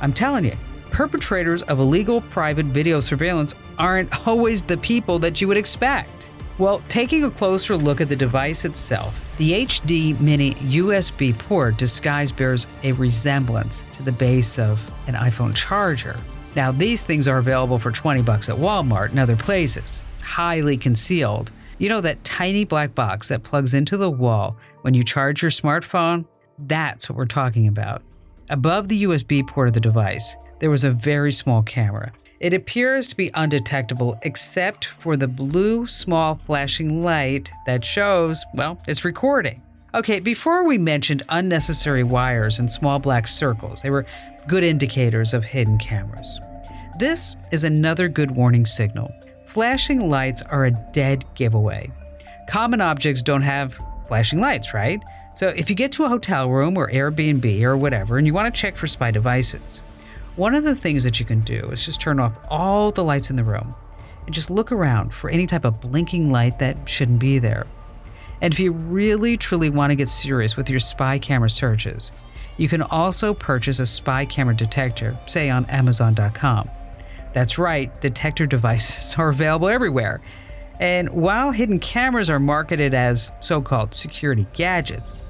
I'm 0.00 0.14
telling 0.14 0.46
you, 0.46 0.54
perpetrators 0.90 1.60
of 1.64 1.80
illegal 1.80 2.22
private 2.22 2.64
video 2.64 3.02
surveillance 3.02 3.54
aren't 3.78 4.26
always 4.26 4.62
the 4.62 4.78
people 4.78 5.18
that 5.18 5.38
you 5.38 5.48
would 5.48 5.58
expect. 5.58 6.30
Well, 6.56 6.80
taking 6.88 7.24
a 7.24 7.30
closer 7.30 7.76
look 7.76 8.00
at 8.00 8.08
the 8.08 8.16
device 8.16 8.64
itself, 8.64 9.14
the 9.36 9.66
HD 9.66 10.18
Mini 10.18 10.54
USB 10.54 11.38
port 11.38 11.76
disguise 11.76 12.32
bears 12.32 12.66
a 12.82 12.92
resemblance 12.92 13.84
to 13.96 14.02
the 14.02 14.12
base 14.12 14.58
of 14.58 14.80
an 15.06 15.14
iPhone 15.14 15.54
charger. 15.54 16.16
Now, 16.56 16.72
these 16.72 17.02
things 17.02 17.28
are 17.28 17.36
available 17.36 17.78
for 17.78 17.92
20 17.92 18.22
bucks 18.22 18.48
at 18.48 18.56
Walmart 18.56 19.10
and 19.10 19.18
other 19.18 19.36
places. 19.36 20.00
It's 20.14 20.22
highly 20.22 20.78
concealed. 20.78 21.52
You 21.80 21.88
know 21.88 22.02
that 22.02 22.22
tiny 22.24 22.64
black 22.66 22.94
box 22.94 23.28
that 23.28 23.42
plugs 23.42 23.72
into 23.72 23.96
the 23.96 24.10
wall 24.10 24.58
when 24.82 24.92
you 24.92 25.02
charge 25.02 25.40
your 25.40 25.50
smartphone? 25.50 26.26
That's 26.58 27.08
what 27.08 27.16
we're 27.16 27.24
talking 27.24 27.66
about. 27.66 28.02
Above 28.50 28.88
the 28.88 29.04
USB 29.04 29.46
port 29.48 29.68
of 29.68 29.72
the 29.72 29.80
device, 29.80 30.36
there 30.60 30.70
was 30.70 30.84
a 30.84 30.90
very 30.90 31.32
small 31.32 31.62
camera. 31.62 32.12
It 32.38 32.52
appears 32.52 33.08
to 33.08 33.16
be 33.16 33.30
undetectable 33.32 34.18
except 34.24 34.88
for 34.98 35.16
the 35.16 35.26
blue 35.26 35.86
small 35.86 36.34
flashing 36.44 37.00
light 37.00 37.50
that 37.64 37.82
shows, 37.82 38.44
well, 38.52 38.76
it's 38.86 39.06
recording. 39.06 39.62
Okay, 39.94 40.20
before 40.20 40.66
we 40.66 40.76
mentioned 40.76 41.22
unnecessary 41.30 42.04
wires 42.04 42.58
and 42.58 42.70
small 42.70 42.98
black 42.98 43.26
circles, 43.26 43.80
they 43.80 43.88
were 43.88 44.04
good 44.46 44.64
indicators 44.64 45.32
of 45.32 45.44
hidden 45.44 45.78
cameras. 45.78 46.38
This 46.98 47.36
is 47.50 47.64
another 47.64 48.06
good 48.06 48.32
warning 48.32 48.66
signal. 48.66 49.10
Flashing 49.50 50.08
lights 50.08 50.42
are 50.42 50.66
a 50.66 50.70
dead 50.70 51.24
giveaway. 51.34 51.90
Common 52.48 52.80
objects 52.80 53.20
don't 53.20 53.42
have 53.42 53.76
flashing 54.06 54.40
lights, 54.40 54.72
right? 54.72 55.02
So 55.34 55.48
if 55.48 55.68
you 55.68 55.74
get 55.74 55.90
to 55.92 56.04
a 56.04 56.08
hotel 56.08 56.48
room 56.48 56.76
or 56.76 56.88
Airbnb 56.88 57.60
or 57.62 57.76
whatever 57.76 58.16
and 58.16 58.28
you 58.28 58.32
want 58.32 58.54
to 58.54 58.60
check 58.60 58.76
for 58.76 58.86
spy 58.86 59.10
devices, 59.10 59.80
one 60.36 60.54
of 60.54 60.62
the 60.62 60.76
things 60.76 61.02
that 61.02 61.18
you 61.18 61.26
can 61.26 61.40
do 61.40 61.64
is 61.72 61.84
just 61.84 62.00
turn 62.00 62.20
off 62.20 62.32
all 62.48 62.92
the 62.92 63.02
lights 63.02 63.28
in 63.28 63.34
the 63.34 63.42
room 63.42 63.74
and 64.24 64.32
just 64.32 64.50
look 64.50 64.70
around 64.70 65.12
for 65.12 65.28
any 65.30 65.48
type 65.48 65.64
of 65.64 65.80
blinking 65.80 66.30
light 66.30 66.60
that 66.60 66.88
shouldn't 66.88 67.18
be 67.18 67.40
there. 67.40 67.66
And 68.40 68.54
if 68.54 68.60
you 68.60 68.70
really 68.70 69.36
truly 69.36 69.68
want 69.68 69.90
to 69.90 69.96
get 69.96 70.08
serious 70.08 70.56
with 70.56 70.70
your 70.70 70.78
spy 70.78 71.18
camera 71.18 71.50
searches, 71.50 72.12
you 72.56 72.68
can 72.68 72.82
also 72.82 73.34
purchase 73.34 73.80
a 73.80 73.86
spy 73.86 74.26
camera 74.26 74.54
detector, 74.54 75.18
say 75.26 75.50
on 75.50 75.64
Amazon.com. 75.66 76.70
That's 77.32 77.58
right, 77.58 77.98
detector 78.00 78.46
devices 78.46 79.14
are 79.18 79.28
available 79.28 79.68
everywhere. 79.68 80.20
And 80.80 81.10
while 81.10 81.50
hidden 81.50 81.78
cameras 81.78 82.30
are 82.30 82.38
marketed 82.38 82.94
as 82.94 83.30
so 83.40 83.60
called 83.60 83.94
security 83.94 84.46
gadgets, 84.54 85.20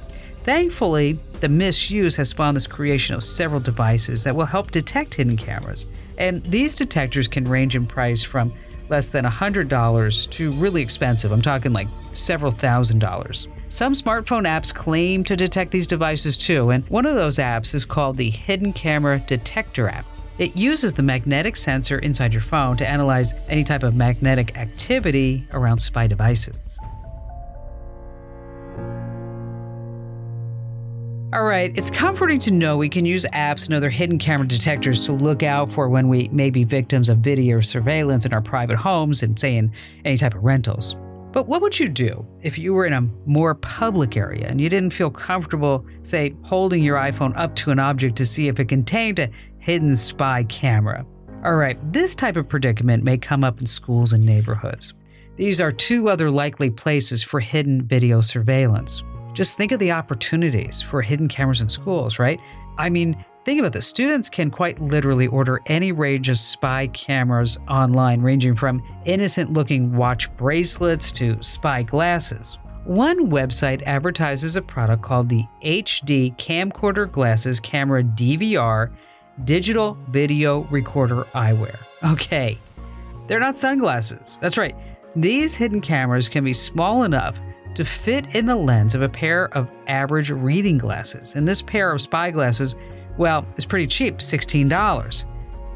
thankfully, 0.44 1.18
the 1.40 1.48
misuse 1.48 2.14
has 2.16 2.28
spawned 2.28 2.56
this 2.56 2.68
creation 2.68 3.16
of 3.16 3.24
several 3.24 3.60
devices 3.60 4.22
that 4.24 4.36
will 4.36 4.44
help 4.46 4.70
detect 4.70 5.14
hidden 5.14 5.36
cameras. 5.36 5.86
And 6.18 6.42
these 6.44 6.76
detectors 6.76 7.26
can 7.26 7.44
range 7.44 7.74
in 7.74 7.86
price 7.86 8.22
from 8.22 8.52
less 8.88 9.08
than 9.08 9.24
$100 9.24 10.30
to 10.30 10.52
really 10.52 10.82
expensive. 10.82 11.32
I'm 11.32 11.42
talking 11.42 11.72
like 11.72 11.88
several 12.12 12.52
thousand 12.52 12.98
dollars. 12.98 13.48
Some 13.68 13.92
smartphone 13.92 14.48
apps 14.48 14.74
claim 14.74 15.22
to 15.24 15.36
detect 15.36 15.70
these 15.70 15.86
devices 15.86 16.36
too, 16.36 16.70
and 16.70 16.86
one 16.88 17.06
of 17.06 17.14
those 17.14 17.38
apps 17.38 17.72
is 17.72 17.84
called 17.84 18.16
the 18.16 18.30
Hidden 18.30 18.72
Camera 18.72 19.20
Detector 19.20 19.88
app. 19.88 20.04
It 20.40 20.56
uses 20.56 20.94
the 20.94 21.02
magnetic 21.02 21.54
sensor 21.54 21.98
inside 21.98 22.32
your 22.32 22.40
phone 22.40 22.78
to 22.78 22.88
analyze 22.88 23.34
any 23.50 23.62
type 23.62 23.82
of 23.82 23.94
magnetic 23.94 24.56
activity 24.56 25.46
around 25.52 25.80
spy 25.80 26.06
devices. 26.06 26.78
All 31.34 31.44
right, 31.44 31.70
it's 31.76 31.90
comforting 31.90 32.38
to 32.38 32.52
know 32.52 32.78
we 32.78 32.88
can 32.88 33.04
use 33.04 33.26
apps 33.34 33.66
and 33.66 33.74
other 33.74 33.90
hidden 33.90 34.18
camera 34.18 34.48
detectors 34.48 35.04
to 35.04 35.12
look 35.12 35.42
out 35.42 35.70
for 35.72 35.90
when 35.90 36.08
we 36.08 36.28
may 36.28 36.48
be 36.48 36.64
victims 36.64 37.10
of 37.10 37.18
video 37.18 37.60
surveillance 37.60 38.24
in 38.24 38.32
our 38.32 38.40
private 38.40 38.78
homes 38.78 39.22
and, 39.22 39.38
say, 39.38 39.54
in 39.54 39.70
any 40.06 40.16
type 40.16 40.34
of 40.34 40.42
rentals. 40.42 40.96
But 41.32 41.46
what 41.46 41.62
would 41.62 41.78
you 41.78 41.86
do 41.86 42.26
if 42.42 42.58
you 42.58 42.72
were 42.72 42.86
in 42.86 42.92
a 42.92 43.02
more 43.24 43.54
public 43.54 44.16
area 44.16 44.48
and 44.48 44.60
you 44.60 44.68
didn't 44.68 44.92
feel 44.92 45.10
comfortable, 45.10 45.86
say, 46.02 46.34
holding 46.42 46.82
your 46.82 46.96
iPhone 46.96 47.36
up 47.36 47.54
to 47.56 47.70
an 47.70 47.78
object 47.78 48.16
to 48.16 48.26
see 48.26 48.48
if 48.48 48.58
it 48.58 48.64
contained 48.64 49.20
a 49.20 49.30
hidden 49.60 49.96
spy 49.96 50.44
camera? 50.44 51.06
All 51.44 51.56
right, 51.56 51.78
this 51.92 52.14
type 52.14 52.36
of 52.36 52.48
predicament 52.48 53.04
may 53.04 53.16
come 53.16 53.44
up 53.44 53.60
in 53.60 53.66
schools 53.66 54.12
and 54.12 54.26
neighborhoods. 54.26 54.94
These 55.36 55.60
are 55.60 55.72
two 55.72 56.10
other 56.10 56.30
likely 56.30 56.70
places 56.70 57.22
for 57.22 57.40
hidden 57.40 57.86
video 57.86 58.20
surveillance. 58.20 59.02
Just 59.32 59.56
think 59.56 59.72
of 59.72 59.78
the 59.78 59.92
opportunities 59.92 60.82
for 60.82 61.00
hidden 61.00 61.28
cameras 61.28 61.60
in 61.60 61.68
schools, 61.68 62.18
right? 62.18 62.40
I 62.76 62.90
mean, 62.90 63.24
Think 63.42 63.58
about 63.58 63.72
this 63.72 63.86
students 63.86 64.28
can 64.28 64.50
quite 64.50 64.80
literally 64.82 65.26
order 65.26 65.60
any 65.64 65.92
range 65.92 66.28
of 66.28 66.38
spy 66.38 66.88
cameras 66.88 67.58
online, 67.68 68.20
ranging 68.20 68.54
from 68.54 68.82
innocent 69.06 69.54
looking 69.54 69.96
watch 69.96 70.30
bracelets 70.36 71.10
to 71.12 71.42
spy 71.42 71.82
glasses. 71.82 72.58
One 72.84 73.30
website 73.30 73.82
advertises 73.86 74.56
a 74.56 74.62
product 74.62 75.02
called 75.02 75.30
the 75.30 75.44
HD 75.64 76.36
Camcorder 76.36 77.10
Glasses 77.10 77.60
Camera 77.60 78.02
DVR 78.02 78.92
Digital 79.44 79.96
Video 80.08 80.62
Recorder 80.64 81.24
Eyewear. 81.34 81.76
Okay, 82.04 82.58
they're 83.26 83.40
not 83.40 83.58
sunglasses. 83.58 84.38
That's 84.40 84.58
right. 84.58 84.74
These 85.16 85.54
hidden 85.54 85.80
cameras 85.80 86.28
can 86.28 86.44
be 86.44 86.52
small 86.52 87.02
enough 87.02 87.36
to 87.74 87.84
fit 87.84 88.34
in 88.34 88.46
the 88.46 88.56
lens 88.56 88.94
of 88.94 89.02
a 89.02 89.08
pair 89.08 89.46
of 89.56 89.68
average 89.86 90.30
reading 90.30 90.78
glasses. 90.78 91.34
And 91.34 91.46
this 91.46 91.62
pair 91.62 91.92
of 91.92 92.00
spy 92.00 92.30
glasses 92.30 92.74
well, 93.20 93.44
it's 93.56 93.66
pretty 93.66 93.86
cheap 93.86 94.18
$16. 94.18 95.24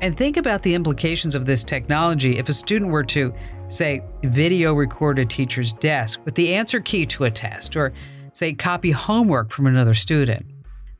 And 0.01 0.17
think 0.17 0.37
about 0.37 0.63
the 0.63 0.75
implications 0.75 1.35
of 1.35 1.45
this 1.45 1.63
technology 1.63 2.39
if 2.39 2.49
a 2.49 2.53
student 2.53 2.91
were 2.91 3.05
to, 3.05 3.35
say, 3.69 4.03
video 4.23 4.73
record 4.75 5.19
a 5.19 5.27
teacher's 5.27 5.73
desk 5.75 6.21
with 6.25 6.35
the 6.35 6.55
answer 6.55 6.81
key 6.81 7.07
to 7.07 7.25
a 7.25 7.31
test, 7.31 7.77
or, 7.77 7.93
say, 8.33 8.55
copy 8.55 8.91
homework 8.91 9.51
from 9.51 9.67
another 9.67 9.95
student. 9.95 10.47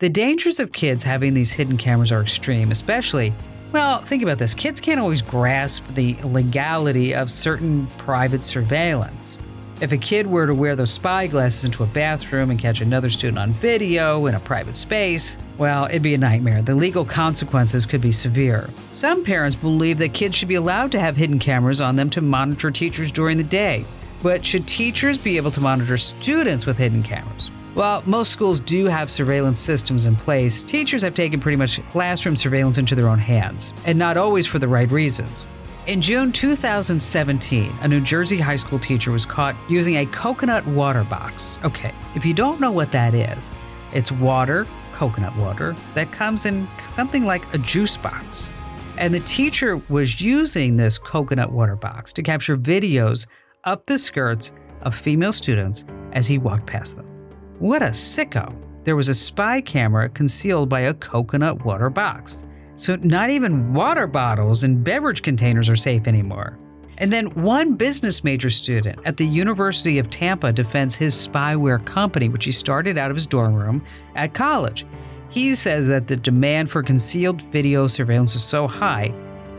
The 0.01 0.09
dangers 0.09 0.59
of 0.59 0.73
kids 0.73 1.05
having 1.05 1.35
these 1.35 1.53
hidden 1.53 1.77
cameras 1.77 2.11
are 2.11 2.21
extreme, 2.21 2.73
especially, 2.73 3.33
well, 3.71 4.01
think 4.01 4.25
about 4.25 4.39
this 4.39 4.53
kids 4.53 4.81
can't 4.81 4.99
always 4.99 5.23
grasp 5.23 5.85
the 5.95 6.17
legality 6.25 7.15
of 7.15 7.31
certain 7.31 7.87
private 7.99 8.43
surveillance. 8.43 9.37
If 9.81 9.93
a 9.93 9.97
kid 9.97 10.27
were 10.27 10.49
to 10.49 10.55
wear 10.55 10.75
those 10.75 10.91
spy 10.91 11.29
glasses 11.29 11.65
into 11.65 11.85
a 11.85 11.87
bathroom 11.87 12.51
and 12.51 12.59
catch 12.59 12.81
another 12.81 13.09
student 13.09 13.39
on 13.39 13.53
video 13.53 14.27
in 14.27 14.35
a 14.35 14.41
private 14.41 14.75
space, 14.75 15.37
well, 15.59 15.85
it'd 15.87 16.03
be 16.03 16.15
a 16.15 16.19
nightmare. 16.19 16.61
The 16.61 16.75
legal 16.75 17.05
consequences 17.05 17.87
could 17.87 18.01
be 18.01 18.13
severe. 18.13 18.69
Some 18.93 19.25
parents 19.25 19.55
believe 19.55 19.99
that 19.99 20.13
kids 20.13 20.35
should 20.35 20.49
be 20.49 20.57
allowed 20.57 20.91
to 20.93 21.01
have 21.01 21.17
hidden 21.17 21.39
cameras 21.39 21.81
on 21.81 21.95
them 21.95 22.11
to 22.11 22.21
monitor 22.21 22.73
teachers 22.73 23.13
during 23.13 23.39
the 23.39 23.45
day. 23.45 23.85
But 24.25 24.45
should 24.45 24.67
teachers 24.67 25.19
be 25.19 25.37
able 25.37 25.53
to 25.53 25.61
monitor 25.61 25.99
students 25.99 26.67
with 26.67 26.79
hidden 26.79 27.05
cameras? 27.05 27.51
While 27.75 28.05
most 28.07 28.31
schools 28.31 28.61
do 28.61 28.87
have 28.87 29.11
surveillance 29.11 29.59
systems 29.59 30.07
in 30.07 30.15
place, 30.15 30.63
teachers 30.63 31.03
have 31.03 31.17
taken 31.17 31.41
pretty 31.41 31.57
much 31.57 31.85
classroom 31.89 32.37
surveillance 32.37 32.79
into 32.79 32.95
their 32.95 33.09
own 33.09 33.19
hands, 33.19 33.73
and 33.85 33.99
not 33.99 34.17
always 34.17 34.47
for 34.47 34.61
the 34.61 34.69
right 34.69 34.89
reasons. 34.93 35.43
In 35.89 36.01
June 36.01 36.31
2017, 36.31 37.73
a 37.83 37.89
New 37.89 38.01
Jersey 38.01 38.39
high 38.39 38.55
school 38.55 38.79
teacher 38.79 39.11
was 39.11 39.27
caught 39.27 39.57
using 39.69 39.97
a 39.97 40.07
coconut 40.07 40.65
water 40.69 41.03
box. 41.03 41.59
Okay, 41.65 41.93
if 42.15 42.25
you 42.25 42.33
don't 42.33 42.61
know 42.61 42.71
what 42.71 42.93
that 42.93 43.13
is, 43.13 43.51
it's 43.93 44.13
water, 44.13 44.69
coconut 44.93 45.37
water, 45.37 45.75
that 45.95 46.13
comes 46.13 46.47
in 46.47 46.69
something 46.87 47.25
like 47.25 47.53
a 47.55 47.59
juice 47.59 47.97
box. 47.97 48.53
And 48.99 49.13
the 49.13 49.21
teacher 49.21 49.83
was 49.89 50.21
using 50.21 50.77
this 50.77 50.97
coconut 50.97 51.51
water 51.51 51.75
box 51.75 52.13
to 52.13 52.23
capture 52.23 52.57
videos 52.57 53.27
up 53.65 53.85
the 53.87 53.99
skirts 53.99 54.53
of 54.83 54.95
female 54.95 55.33
students 55.33 55.85
as 56.13 56.29
he 56.29 56.39
walked 56.39 56.67
past 56.67 56.97
them. 56.97 57.14
What 57.59 57.83
a 57.83 57.91
sicko! 57.91 58.53
There 58.83 58.97
was 58.97 59.09
a 59.09 59.15
spy 59.15 59.61
camera 59.61 60.09
concealed 60.09 60.69
by 60.69 60.81
a 60.81 60.95
coconut 60.95 61.65
water 61.65 61.89
box. 61.89 62.45
So, 62.77 62.97
not 62.97 63.31
even 63.31 63.73
water 63.73 64.09
bottles 64.09 64.65
and 64.65 64.83
beverage 64.83 65.23
containers 65.23 65.69
are 65.69 65.77
safe 65.77 66.09
anymore. 66.09 66.59
And 66.99 67.13
then, 67.13 67.27
one 67.43 67.75
business 67.75 68.25
major 68.25 68.51
student 68.51 68.99
at 69.05 69.17
the 69.17 69.27
University 69.27 69.99
of 69.99 70.11
Tampa 70.11 70.53
defends 70.53 70.97
his 70.97 71.15
spyware 71.15 71.85
company, 71.85 72.29
which 72.29 72.45
he 72.45 72.53
started 72.53 72.99
out 72.99 73.11
of 73.11 73.17
his 73.17 73.27
dorm 73.27 73.55
room 73.55 73.85
at 74.17 74.35
college. 74.35 74.85
He 75.31 75.55
says 75.55 75.87
that 75.87 76.09
the 76.09 76.17
demand 76.17 76.73
for 76.73 76.83
concealed 76.83 77.43
video 77.53 77.87
surveillance 77.87 78.35
is 78.35 78.43
so 78.43 78.67
high, 78.67 79.15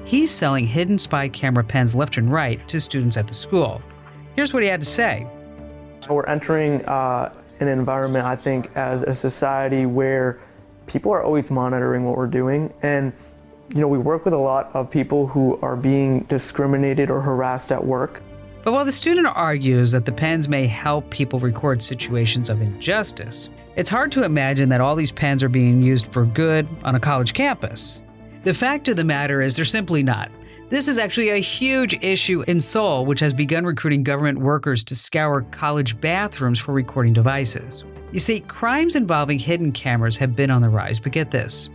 he's 0.06 0.32
selling 0.32 0.68
hidden 0.68 0.98
spy 0.98 1.30
camera 1.30 1.64
pens 1.64 1.96
left 1.96 2.18
and 2.18 2.32
right 2.32 2.66
to 2.68 2.80
students 2.82 3.16
at 3.16 3.28
the 3.28 3.34
school. 3.34 3.82
Here's 4.36 4.54
what 4.54 4.64
he 4.64 4.70
had 4.70 4.82
to 4.82 4.86
say 4.86 5.26
We're 6.10 6.26
entering 6.28 6.84
uh, 6.86 7.34
an 7.60 7.68
environment, 7.68 8.26
I 8.26 8.36
think, 8.36 8.72
as 8.76 9.04
a 9.04 9.16
society 9.16 9.86
where 9.86 10.40
people 10.88 11.12
are 11.12 11.24
always 11.24 11.50
monitoring 11.50 12.04
what 12.04 12.18
we're 12.18 12.28
doing. 12.28 12.74
And, 12.82 13.14
you 13.74 13.82
know, 13.82 13.88
we 13.88 13.98
work 13.98 14.26
with 14.26 14.34
a 14.34 14.38
lot 14.38 14.70
of 14.74 14.90
people 14.90 15.28
who 15.28 15.60
are 15.62 15.76
being 15.76 16.22
discriminated 16.22 17.10
or 17.10 17.22
harassed 17.22 17.72
at 17.72 17.84
work. 17.84 18.22
But 18.64 18.74
while 18.74 18.86
the 18.86 18.92
student 18.92 19.28
argues 19.28 19.92
that 19.92 20.06
the 20.06 20.12
pens 20.12 20.48
may 20.48 20.66
help 20.66 21.10
people 21.12 21.40
record 21.40 21.82
situations 21.82 22.50
of 22.50 22.62
injustice, 22.62 23.50
it's 23.76 23.90
hard 23.90 24.12
to 24.14 24.24
imagine 24.24 24.70
that 24.70 24.82
all 24.82 24.96
these 24.96 25.12
pens 25.12 25.44
are 25.44 25.50
being 25.50 25.82
used 25.82 26.08
for 26.08 26.26
good 26.26 26.68
on 26.84 26.96
a 26.96 27.00
college 27.00 27.34
campus. 27.34 28.02
The 28.44 28.54
fact 28.54 28.88
of 28.88 28.96
the 28.96 29.04
matter 29.04 29.42
is, 29.42 29.56
they're 29.56 29.66
simply 29.66 30.02
not. 30.02 30.32
This 30.76 30.90
is 30.90 30.98
actually 30.98 31.30
a 31.30 31.38
huge 31.38 31.98
issue 32.04 32.44
in 32.50 32.60
Seoul, 32.60 33.06
which 33.06 33.22
has 33.22 33.32
begun 33.32 33.64
recruiting 33.64 34.04
government 34.04 34.40
workers 34.40 34.84
to 34.84 34.94
scour 34.94 35.44
college 35.44 35.98
bathrooms 36.02 36.60
for 36.60 36.74
recording 36.74 37.14
devices. 37.14 37.86
You 38.12 38.20
see, 38.20 38.42
crimes 38.42 38.98
involving 38.98 39.40
hidden 39.40 39.72
cameras 39.72 40.18
have 40.18 40.36
been 40.36 40.52
on 40.52 40.62
the 40.62 40.68
rise, 40.68 41.00
but 41.00 41.14
get 41.14 41.32
this. 41.32 41.70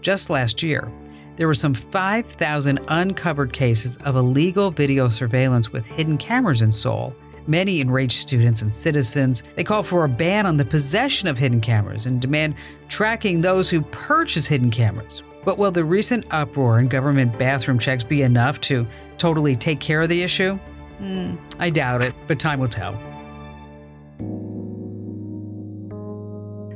Just 0.00 0.30
last 0.30 0.62
year, 0.62 0.90
there 1.36 1.46
were 1.46 1.54
some 1.54 1.74
5,000 1.74 2.80
uncovered 2.88 3.52
cases 3.52 3.98
of 4.06 4.16
illegal 4.16 4.70
video 4.70 5.10
surveillance 5.10 5.70
with 5.70 5.84
hidden 5.84 6.16
cameras 6.16 6.62
in 6.62 6.72
Seoul. 6.72 7.14
Many 7.46 7.82
enraged 7.82 8.16
students 8.16 8.62
and 8.62 8.72
citizens. 8.72 9.42
They 9.56 9.64
call 9.64 9.82
for 9.82 10.06
a 10.06 10.08
ban 10.08 10.46
on 10.46 10.56
the 10.56 10.64
possession 10.64 11.28
of 11.28 11.36
hidden 11.36 11.60
cameras 11.60 12.06
and 12.06 12.22
demand 12.22 12.54
tracking 12.88 13.42
those 13.42 13.68
who 13.68 13.82
purchase 13.82 14.46
hidden 14.46 14.70
cameras. 14.70 15.22
But 15.46 15.58
will 15.58 15.70
the 15.70 15.84
recent 15.84 16.26
uproar 16.32 16.80
in 16.80 16.88
government 16.88 17.38
bathroom 17.38 17.78
checks 17.78 18.02
be 18.02 18.22
enough 18.22 18.60
to 18.62 18.84
totally 19.16 19.54
take 19.54 19.78
care 19.78 20.02
of 20.02 20.08
the 20.08 20.22
issue? 20.22 20.58
Mm, 21.00 21.38
I 21.60 21.70
doubt 21.70 22.02
it, 22.02 22.14
but 22.26 22.40
time 22.40 22.58
will 22.58 22.68
tell. 22.68 22.94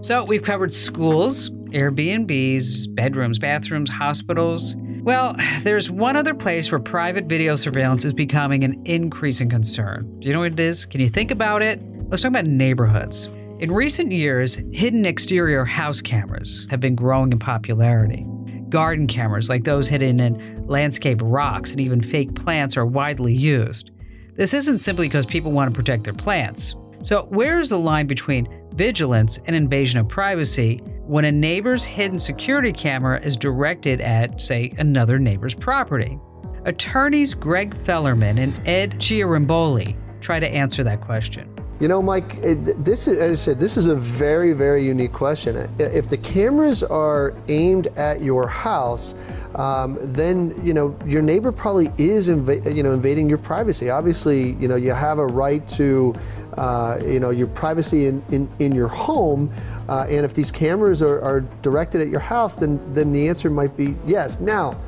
So, 0.02 0.22
we've 0.24 0.44
covered 0.44 0.72
schools, 0.72 1.50
Airbnbs, 1.50 2.94
bedrooms, 2.94 3.40
bathrooms, 3.40 3.90
hospitals. 3.90 4.76
Well, 5.02 5.34
there's 5.64 5.90
one 5.90 6.14
other 6.14 6.32
place 6.32 6.70
where 6.70 6.78
private 6.78 7.24
video 7.24 7.56
surveillance 7.56 8.04
is 8.04 8.12
becoming 8.12 8.62
an 8.62 8.80
increasing 8.84 9.50
concern. 9.50 10.20
Do 10.20 10.28
you 10.28 10.32
know 10.32 10.40
what 10.40 10.52
it 10.52 10.60
is? 10.60 10.86
Can 10.86 11.00
you 11.00 11.08
think 11.08 11.32
about 11.32 11.60
it? 11.60 11.82
Let's 12.08 12.22
talk 12.22 12.30
about 12.30 12.46
neighborhoods. 12.46 13.28
In 13.58 13.72
recent 13.72 14.12
years, 14.12 14.60
hidden 14.72 15.04
exterior 15.04 15.64
house 15.64 16.00
cameras 16.00 16.68
have 16.70 16.78
been 16.78 16.94
growing 16.94 17.32
in 17.32 17.40
popularity. 17.40 18.24
Garden 18.70 19.06
cameras, 19.06 19.48
like 19.48 19.64
those 19.64 19.88
hidden 19.88 20.20
in 20.20 20.66
landscape 20.66 21.18
rocks 21.22 21.72
and 21.72 21.80
even 21.80 22.00
fake 22.00 22.34
plants, 22.34 22.76
are 22.76 22.86
widely 22.86 23.34
used. 23.34 23.90
This 24.36 24.54
isn't 24.54 24.78
simply 24.78 25.08
because 25.08 25.26
people 25.26 25.52
want 25.52 25.70
to 25.70 25.76
protect 25.76 26.04
their 26.04 26.14
plants. 26.14 26.76
So, 27.02 27.26
where 27.30 27.60
is 27.60 27.70
the 27.70 27.78
line 27.78 28.06
between 28.06 28.48
vigilance 28.74 29.38
and 29.46 29.56
invasion 29.56 30.00
of 30.00 30.08
privacy 30.08 30.78
when 31.04 31.24
a 31.24 31.32
neighbor's 31.32 31.84
hidden 31.84 32.18
security 32.18 32.72
camera 32.72 33.20
is 33.20 33.36
directed 33.36 34.00
at, 34.00 34.40
say, 34.40 34.72
another 34.78 35.18
neighbor's 35.18 35.54
property? 35.54 36.18
Attorneys 36.64 37.34
Greg 37.34 37.74
Fellerman 37.84 38.38
and 38.38 38.68
Ed 38.68 38.92
Ciarimboli 39.00 39.96
try 40.20 40.38
to 40.38 40.48
answer 40.48 40.84
that 40.84 41.00
question. 41.00 41.54
You 41.80 41.88
know, 41.88 42.02
Mike, 42.02 42.42
this 42.42 43.08
is, 43.08 43.16
as 43.16 43.30
I 43.30 43.34
said, 43.42 43.58
this 43.58 43.78
is 43.78 43.86
a 43.86 43.96
very, 43.96 44.52
very 44.52 44.84
unique 44.84 45.14
question. 45.14 45.56
If 45.78 46.10
the 46.10 46.18
cameras 46.18 46.82
are 46.82 47.34
aimed 47.48 47.86
at 47.96 48.20
your 48.20 48.46
house, 48.46 49.14
um, 49.54 49.96
then 50.00 50.54
you 50.62 50.74
know 50.74 50.94
your 51.06 51.22
neighbor 51.22 51.50
probably 51.50 51.90
is 51.96 52.28
inv- 52.28 52.76
you 52.76 52.82
know 52.82 52.92
invading 52.92 53.30
your 53.30 53.38
privacy. 53.38 53.88
Obviously, 53.88 54.52
you 54.60 54.68
know 54.68 54.76
you 54.76 54.92
have 54.92 55.18
a 55.18 55.26
right 55.26 55.66
to 55.68 56.14
uh, 56.58 57.00
you 57.02 57.18
know 57.18 57.30
your 57.30 57.46
privacy 57.46 58.06
in, 58.06 58.22
in, 58.30 58.48
in 58.58 58.74
your 58.74 58.88
home, 58.88 59.50
uh, 59.88 60.06
and 60.08 60.26
if 60.26 60.34
these 60.34 60.50
cameras 60.50 61.00
are, 61.00 61.20
are 61.22 61.40
directed 61.62 62.02
at 62.02 62.08
your 62.08 62.20
house, 62.20 62.56
then 62.56 62.78
then 62.92 63.10
the 63.10 63.26
answer 63.26 63.48
might 63.48 63.74
be 63.74 63.96
yes. 64.06 64.38
Now, 64.38 64.78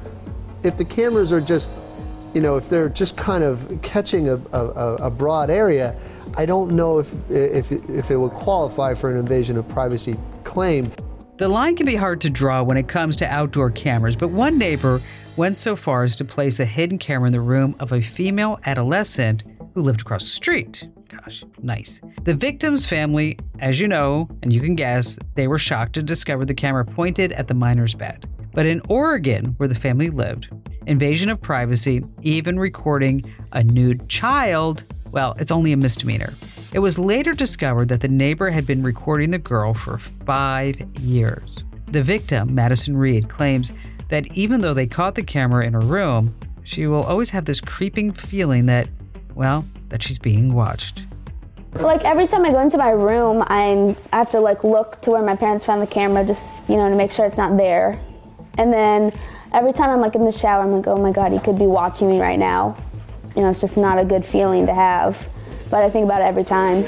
if 0.63 0.77
the 0.77 0.85
cameras 0.85 1.33
are 1.33 1.41
just 1.41 1.71
you 2.35 2.43
know 2.43 2.57
if 2.59 2.69
they're 2.69 2.91
just 2.91 3.17
kind 3.17 3.43
of 3.43 3.81
catching 3.81 4.29
a, 4.29 4.37
a, 4.53 4.97
a 5.07 5.11
broad 5.11 5.49
area, 5.49 5.97
I 6.37 6.47
don't 6.47 6.73
know 6.73 6.99
if, 6.99 7.13
if 7.31 7.73
if 7.73 8.11
it 8.11 8.17
would 8.17 8.33
qualify 8.33 8.95
for 8.95 9.11
an 9.11 9.17
invasion 9.17 9.57
of 9.57 9.69
privacy 9.69 10.17
claim. 10.45 10.91
The 11.39 11.49
line 11.49 11.77
can 11.77 11.87
be 11.87 11.97
hard 11.97 12.21
to 12.23 12.31
draw 12.31 12.63
when 12.63 12.77
it 12.77 12.89
comes 12.89 13.17
to 13.17 13.27
outdoor 13.27 13.71
cameras, 13.71 14.17
but 14.17 14.29
one 14.29 14.59
neighbor 14.59 15.01
went 15.37 15.57
so 15.57 15.75
far 15.75 16.05
as 16.05 16.15
to 16.17 16.25
place 16.25 16.61
a 16.61 16.65
hidden 16.65 16.99
camera 16.99 17.27
in 17.27 17.33
the 17.33 17.41
room 17.41 17.75
of 17.81 17.93
a 17.93 18.03
female 18.03 18.61
adolescent 18.67 19.43
who 19.75 19.81
lived 19.81 20.03
across 20.03 20.23
the 20.23 20.31
street. 20.31 20.87
Gosh, 21.09 21.45
nice. 21.63 22.01
The 22.25 22.35
victim's 22.35 22.87
family, 22.87 23.39
as 23.61 23.81
you 23.81 23.89
know, 23.89 24.29
and 24.43 24.53
you 24.53 24.61
can 24.61 24.75
guess, 24.75 25.19
they 25.35 25.49
were 25.49 25.59
shocked 25.59 25.95
to 25.95 26.03
discover 26.03 26.45
the 26.45 26.55
camera 26.55 26.85
pointed 26.85 27.33
at 27.33 27.49
the 27.49 27.55
minor's 27.55 27.95
bed. 27.95 28.29
But 28.55 28.67
in 28.67 28.83
Oregon, 28.89 29.55
where 29.57 29.69
the 29.69 29.75
family 29.75 30.11
lived, 30.11 30.49
invasion 30.87 31.31
of 31.31 31.41
privacy, 31.41 32.05
even 32.23 32.59
recording 32.59 33.25
a 33.53 33.65
nude 33.65 34.09
child, 34.09 34.85
well, 35.13 35.37
it's 35.39 35.53
only 35.53 35.73
a 35.73 35.77
misdemeanor. 35.77 36.33
It 36.73 36.79
was 36.79 36.99
later 36.99 37.33
discovered 37.33 37.89
that 37.91 38.01
the 38.01 38.09
neighbor 38.09 38.51
had 38.51 38.67
been 38.67 38.83
recording 38.83 39.31
the 39.31 39.39
girl 39.39 39.75
for 39.75 39.99
five 39.99 40.81
years. 41.01 41.65
The 41.87 42.03
victim, 42.03 42.55
Madison 42.55 42.97
Reed, 42.97 43.29
claims 43.29 43.73
that 44.09 44.27
even 44.35 44.61
though 44.61 44.75
they 44.75 44.87
caught 44.87 45.15
the 45.15 45.23
camera 45.23 45.67
in 45.67 45.75
her 45.75 45.81
room, 45.81 46.35
she 46.65 46.87
will 46.87 47.03
always 47.03 47.29
have 47.31 47.45
this 47.45 47.61
creeping 47.61 48.13
feeling 48.13 48.67
that, 48.67 48.89
well, 49.35 49.67
that 49.91 50.03
she's 50.03 50.19
being 50.19 50.55
watched. 50.55 51.05
Like 51.75 52.05
every 52.05 52.27
time 52.27 52.45
I 52.45 52.51
go 52.51 52.61
into 52.61 52.79
my 52.79 52.91
room, 52.91 53.43
I'm, 53.49 53.97
I 54.13 54.19
have 54.19 54.31
to 54.31 54.41
like 54.41 54.65
look 54.65 55.01
to 55.03 55.11
where 55.11 55.23
my 55.23 55.37
parents 55.37 55.67
found 55.67 55.83
the 55.83 55.87
camera, 55.87 56.25
just 56.25 56.61
you 56.69 56.77
know, 56.77 56.89
to 56.89 56.97
make 56.97 57.13
sure 57.13 57.27
it's 57.27 57.39
not 57.39 57.57
there. 57.59 58.01
And 58.59 58.73
then 58.73 59.13
every 59.53 59.73
time 59.73 59.91
I'm 59.91 60.01
like 60.01 60.15
in 60.15 60.25
the 60.25 60.33
shower, 60.33 60.63
I'm 60.63 60.73
like, 60.73 60.87
oh 60.87 60.97
my 60.97 61.13
god, 61.13 61.33
he 61.33 61.39
could 61.39 61.59
be 61.59 61.67
watching 61.67 62.09
me 62.11 62.21
right 62.21 62.39
now. 62.39 62.77
You 63.37 63.43
know, 63.43 63.51
it's 63.51 63.61
just 63.61 63.77
not 63.77 64.01
a 64.01 64.05
good 64.05 64.25
feeling 64.25 64.67
to 64.67 64.75
have 64.75 65.29
but 65.73 65.83
I 65.83 65.89
think 65.89 66.05
about 66.05 66.21
it 66.21 66.25
every 66.25 66.45
time. 66.45 66.85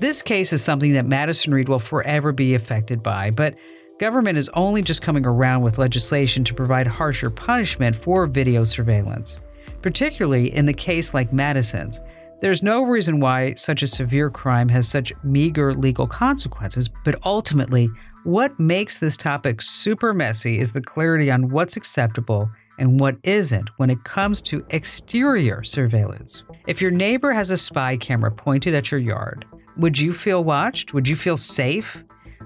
This 0.00 0.20
case 0.20 0.52
is 0.52 0.64
something 0.64 0.92
that 0.94 1.06
Madison 1.06 1.54
Reed 1.54 1.68
will 1.68 1.78
forever 1.78 2.32
be 2.32 2.56
affected 2.56 3.04
by, 3.04 3.30
but 3.30 3.54
government 4.00 4.36
is 4.36 4.50
only 4.54 4.82
just 4.82 5.00
coming 5.00 5.24
around 5.24 5.62
with 5.62 5.78
legislation 5.78 6.42
to 6.42 6.52
provide 6.52 6.88
harsher 6.88 7.30
punishment 7.30 7.94
for 7.94 8.26
video 8.26 8.64
surveillance, 8.64 9.38
particularly 9.80 10.52
in 10.52 10.66
the 10.66 10.74
case 10.74 11.14
like 11.14 11.32
Madison's. 11.32 12.00
There's 12.40 12.64
no 12.64 12.82
reason 12.82 13.20
why 13.20 13.54
such 13.54 13.84
a 13.84 13.86
severe 13.86 14.28
crime 14.28 14.68
has 14.70 14.88
such 14.88 15.12
meager 15.22 15.72
legal 15.72 16.08
consequences, 16.08 16.90
but 17.04 17.14
ultimately, 17.24 17.88
what 18.24 18.58
makes 18.58 18.98
this 18.98 19.16
topic 19.16 19.62
super 19.62 20.12
messy 20.12 20.58
is 20.58 20.72
the 20.72 20.82
clarity 20.82 21.30
on 21.30 21.48
what's 21.48 21.76
acceptable 21.76 22.50
and 22.78 23.00
what 23.00 23.16
isn't 23.22 23.68
when 23.76 23.90
it 23.90 24.04
comes 24.04 24.40
to 24.42 24.64
exterior 24.70 25.62
surveillance. 25.64 26.42
If 26.66 26.80
your 26.80 26.90
neighbor 26.90 27.32
has 27.32 27.50
a 27.50 27.56
spy 27.56 27.96
camera 27.96 28.30
pointed 28.30 28.74
at 28.74 28.90
your 28.90 29.00
yard, 29.00 29.44
would 29.76 29.98
you 29.98 30.12
feel 30.12 30.44
watched? 30.44 30.94
Would 30.94 31.06
you 31.06 31.16
feel 31.16 31.36
safe? 31.36 31.96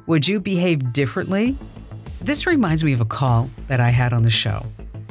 Would 0.07 0.27
you 0.27 0.41
behave 0.41 0.93
differently? 0.93 1.57
This 2.21 2.47
reminds 2.47 2.85
me 2.85 2.93
of 2.93 3.01
a 3.01 3.05
call 3.05 3.49
that 3.69 3.81
I 3.81 3.91
had 3.91 4.13
on 4.13 4.23
the 4.23 4.31
show. 4.31 4.67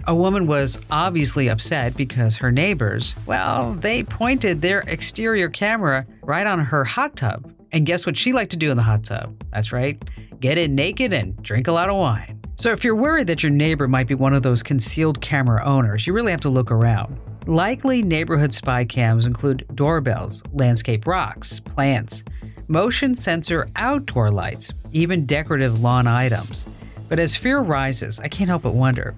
A 0.07 0.15
woman 0.15 0.47
was 0.47 0.79
obviously 0.91 1.49
upset 1.49 1.95
because 1.95 2.35
her 2.35 2.51
neighbors, 2.51 3.15
well, 3.25 3.73
they 3.75 4.03
pointed 4.03 4.61
their 4.61 4.79
exterior 4.81 5.49
camera 5.49 6.05
right 6.23 6.47
on 6.47 6.59
her 6.59 6.83
hot 6.83 7.15
tub. 7.15 7.53
And 7.71 7.85
guess 7.85 8.05
what 8.05 8.17
she 8.17 8.33
liked 8.33 8.51
to 8.51 8.57
do 8.57 8.71
in 8.71 8.77
the 8.77 8.83
hot 8.83 9.03
tub? 9.03 9.43
That's 9.53 9.71
right, 9.71 10.01
get 10.39 10.57
in 10.57 10.73
naked 10.75 11.13
and 11.13 11.41
drink 11.43 11.67
a 11.67 11.71
lot 11.71 11.89
of 11.89 11.95
wine. 11.95 12.38
So 12.59 12.73
if 12.73 12.83
you're 12.83 12.93
worried 12.93 13.27
that 13.27 13.41
your 13.41 13.53
neighbor 13.53 13.87
might 13.87 14.05
be 14.05 14.15
one 14.15 14.33
of 14.33 14.43
those 14.43 14.61
concealed 14.61 15.21
camera 15.21 15.63
owners, 15.63 16.05
you 16.05 16.11
really 16.11 16.31
have 16.31 16.41
to 16.41 16.49
look 16.49 16.71
around. 16.71 17.17
Likely 17.47 18.03
neighborhood 18.03 18.53
spy 18.53 18.83
cams 18.83 19.25
include 19.25 19.65
doorbells, 19.75 20.43
landscape 20.51 21.07
rocks, 21.07 21.61
plants, 21.61 22.25
motion 22.67 23.15
sensor 23.15 23.69
outdoor 23.77 24.29
lights, 24.29 24.73
even 24.91 25.25
decorative 25.25 25.79
lawn 25.79 26.05
items. 26.05 26.65
But 27.07 27.17
as 27.17 27.33
fear 27.33 27.59
rises, 27.59 28.19
I 28.19 28.27
can't 28.27 28.49
help 28.49 28.63
but 28.63 28.73
wonder 28.73 29.15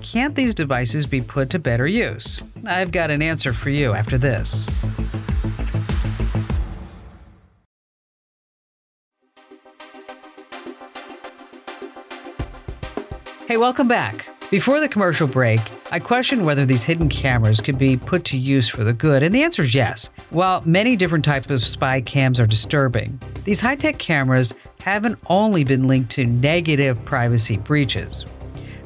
can't 0.00 0.34
these 0.34 0.54
devices 0.54 1.04
be 1.04 1.20
put 1.20 1.50
to 1.50 1.58
better 1.58 1.86
use? 1.86 2.40
I've 2.66 2.92
got 2.92 3.10
an 3.10 3.20
answer 3.20 3.52
for 3.52 3.68
you 3.68 3.92
after 3.92 4.16
this. 4.16 4.64
Hey, 13.48 13.56
welcome 13.56 13.88
back. 13.88 14.26
Before 14.50 14.78
the 14.78 14.90
commercial 14.90 15.26
break, 15.26 15.60
I 15.90 16.00
questioned 16.00 16.44
whether 16.44 16.66
these 16.66 16.82
hidden 16.82 17.08
cameras 17.08 17.62
could 17.62 17.78
be 17.78 17.96
put 17.96 18.22
to 18.26 18.36
use 18.36 18.68
for 18.68 18.84
the 18.84 18.92
good, 18.92 19.22
and 19.22 19.34
the 19.34 19.42
answer 19.42 19.62
is 19.62 19.74
yes. 19.74 20.10
While 20.28 20.60
many 20.66 20.96
different 20.96 21.24
types 21.24 21.48
of 21.48 21.64
spy 21.64 22.02
cams 22.02 22.38
are 22.40 22.46
disturbing, 22.46 23.18
these 23.44 23.62
high 23.62 23.76
tech 23.76 23.98
cameras 23.98 24.52
haven't 24.82 25.18
only 25.28 25.64
been 25.64 25.88
linked 25.88 26.10
to 26.10 26.26
negative 26.26 27.02
privacy 27.06 27.56
breaches. 27.56 28.26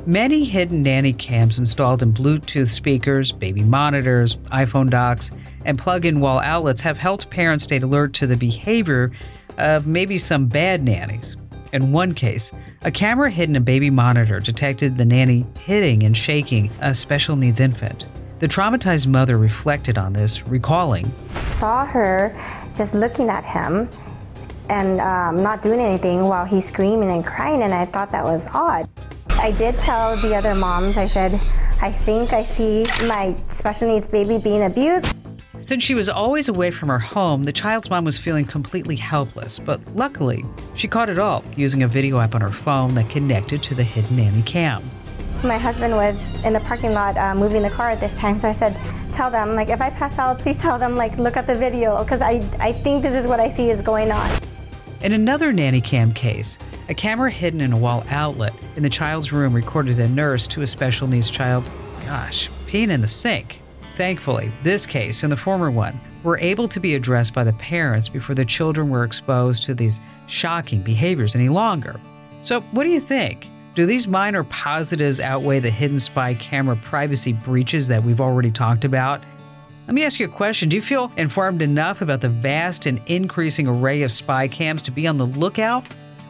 Many 0.06 0.44
hidden 0.44 0.84
nanny 0.84 1.12
cams 1.12 1.58
installed 1.58 2.00
in 2.00 2.14
Bluetooth 2.14 2.70
speakers, 2.70 3.32
baby 3.32 3.64
monitors, 3.64 4.36
iPhone 4.52 4.90
docks, 4.90 5.32
and 5.64 5.76
plug 5.76 6.06
in 6.06 6.20
wall 6.20 6.38
outlets 6.38 6.82
have 6.82 6.96
helped 6.96 7.28
parents 7.30 7.64
stay 7.64 7.78
alert 7.78 8.12
to 8.14 8.28
the 8.28 8.36
behavior 8.36 9.10
of 9.58 9.88
maybe 9.88 10.18
some 10.18 10.46
bad 10.46 10.84
nannies. 10.84 11.36
In 11.72 11.90
one 11.90 12.12
case, 12.12 12.52
a 12.82 12.90
camera 12.90 13.30
hidden 13.30 13.56
in 13.56 13.62
a 13.62 13.64
baby 13.64 13.88
monitor 13.88 14.40
detected 14.40 14.98
the 14.98 15.06
nanny 15.06 15.46
hitting 15.64 16.02
and 16.02 16.14
shaking 16.14 16.70
a 16.82 16.94
special 16.94 17.34
needs 17.34 17.60
infant. 17.60 18.04
The 18.40 18.48
traumatized 18.48 19.06
mother 19.06 19.38
reflected 19.38 19.96
on 19.96 20.12
this, 20.12 20.46
recalling 20.46 21.10
Saw 21.36 21.86
her 21.86 22.36
just 22.74 22.94
looking 22.94 23.30
at 23.30 23.46
him 23.46 23.88
and 24.68 25.00
um, 25.00 25.42
not 25.42 25.62
doing 25.62 25.80
anything 25.80 26.24
while 26.24 26.44
he's 26.44 26.66
screaming 26.66 27.10
and 27.10 27.24
crying, 27.24 27.62
and 27.62 27.72
I 27.72 27.86
thought 27.86 28.10
that 28.12 28.24
was 28.24 28.48
odd. 28.52 28.86
I 29.30 29.50
did 29.50 29.78
tell 29.78 30.20
the 30.20 30.34
other 30.34 30.54
moms, 30.54 30.98
I 30.98 31.06
said, 31.06 31.34
I 31.80 31.90
think 31.90 32.34
I 32.34 32.42
see 32.42 32.84
my 33.06 33.34
special 33.48 33.88
needs 33.88 34.08
baby 34.08 34.38
being 34.38 34.64
abused. 34.64 35.14
Since 35.62 35.84
she 35.84 35.94
was 35.94 36.08
always 36.08 36.48
away 36.48 36.72
from 36.72 36.88
her 36.88 36.98
home, 36.98 37.44
the 37.44 37.52
child's 37.52 37.88
mom 37.88 38.04
was 38.04 38.18
feeling 38.18 38.44
completely 38.44 38.96
helpless, 38.96 39.60
but 39.60 39.80
luckily, 39.94 40.44
she 40.74 40.88
caught 40.88 41.08
it 41.08 41.20
all 41.20 41.44
using 41.56 41.84
a 41.84 41.88
video 41.88 42.18
app 42.18 42.34
on 42.34 42.40
her 42.40 42.50
phone 42.50 42.96
that 42.96 43.08
connected 43.08 43.62
to 43.62 43.74
the 43.76 43.84
hidden 43.84 44.16
nanny 44.16 44.42
cam. 44.42 44.82
My 45.44 45.58
husband 45.58 45.94
was 45.94 46.20
in 46.44 46.52
the 46.52 46.58
parking 46.58 46.92
lot 46.92 47.16
uh, 47.16 47.36
moving 47.36 47.62
the 47.62 47.70
car 47.70 47.90
at 47.90 48.00
this 48.00 48.12
time, 48.18 48.38
so 48.38 48.48
I 48.48 48.52
said, 48.52 48.76
tell 49.12 49.30
them, 49.30 49.54
like, 49.54 49.68
if 49.68 49.80
I 49.80 49.90
pass 49.90 50.18
out, 50.18 50.40
please 50.40 50.60
tell 50.60 50.80
them, 50.80 50.96
like, 50.96 51.16
look 51.16 51.36
at 51.36 51.46
the 51.46 51.54
video, 51.54 52.02
because 52.02 52.22
I, 52.22 52.44
I 52.58 52.72
think 52.72 53.02
this 53.02 53.14
is 53.14 53.28
what 53.28 53.38
I 53.38 53.48
see 53.48 53.70
is 53.70 53.82
going 53.82 54.10
on. 54.10 54.28
In 55.00 55.12
another 55.12 55.52
nanny 55.52 55.80
cam 55.80 56.12
case, 56.12 56.58
a 56.88 56.94
camera 56.94 57.30
hidden 57.30 57.60
in 57.60 57.72
a 57.72 57.78
wall 57.78 58.02
outlet 58.10 58.52
in 58.74 58.82
the 58.82 58.90
child's 58.90 59.30
room 59.30 59.54
recorded 59.54 60.00
a 60.00 60.08
nurse 60.08 60.48
to 60.48 60.62
a 60.62 60.66
special 60.66 61.06
needs 61.06 61.30
child, 61.30 61.70
gosh, 62.04 62.50
peeing 62.66 62.90
in 62.90 63.00
the 63.00 63.06
sink. 63.06 63.61
Thankfully, 63.96 64.50
this 64.62 64.86
case 64.86 65.22
and 65.22 65.30
the 65.30 65.36
former 65.36 65.70
one 65.70 66.00
were 66.22 66.38
able 66.38 66.68
to 66.68 66.80
be 66.80 66.94
addressed 66.94 67.34
by 67.34 67.44
the 67.44 67.52
parents 67.54 68.08
before 68.08 68.34
the 68.34 68.44
children 68.44 68.88
were 68.88 69.04
exposed 69.04 69.64
to 69.64 69.74
these 69.74 70.00
shocking 70.28 70.82
behaviors 70.82 71.34
any 71.34 71.48
longer. 71.48 72.00
So, 72.42 72.60
what 72.72 72.84
do 72.84 72.90
you 72.90 73.00
think? 73.00 73.48
Do 73.74 73.86
these 73.86 74.06
minor 74.06 74.44
positives 74.44 75.20
outweigh 75.20 75.60
the 75.60 75.70
hidden 75.70 75.98
spy 75.98 76.34
camera 76.34 76.76
privacy 76.76 77.32
breaches 77.32 77.88
that 77.88 78.02
we've 78.02 78.20
already 78.20 78.50
talked 78.50 78.84
about? 78.84 79.20
Let 79.86 79.94
me 79.94 80.04
ask 80.04 80.20
you 80.20 80.26
a 80.26 80.28
question. 80.28 80.68
Do 80.68 80.76
you 80.76 80.82
feel 80.82 81.10
informed 81.16 81.60
enough 81.60 82.02
about 82.02 82.20
the 82.20 82.28
vast 82.28 82.86
and 82.86 83.00
increasing 83.06 83.66
array 83.66 84.02
of 84.02 84.12
spy 84.12 84.46
cams 84.48 84.82
to 84.82 84.90
be 84.90 85.06
on 85.06 85.18
the 85.18 85.26
lookout? 85.26 85.84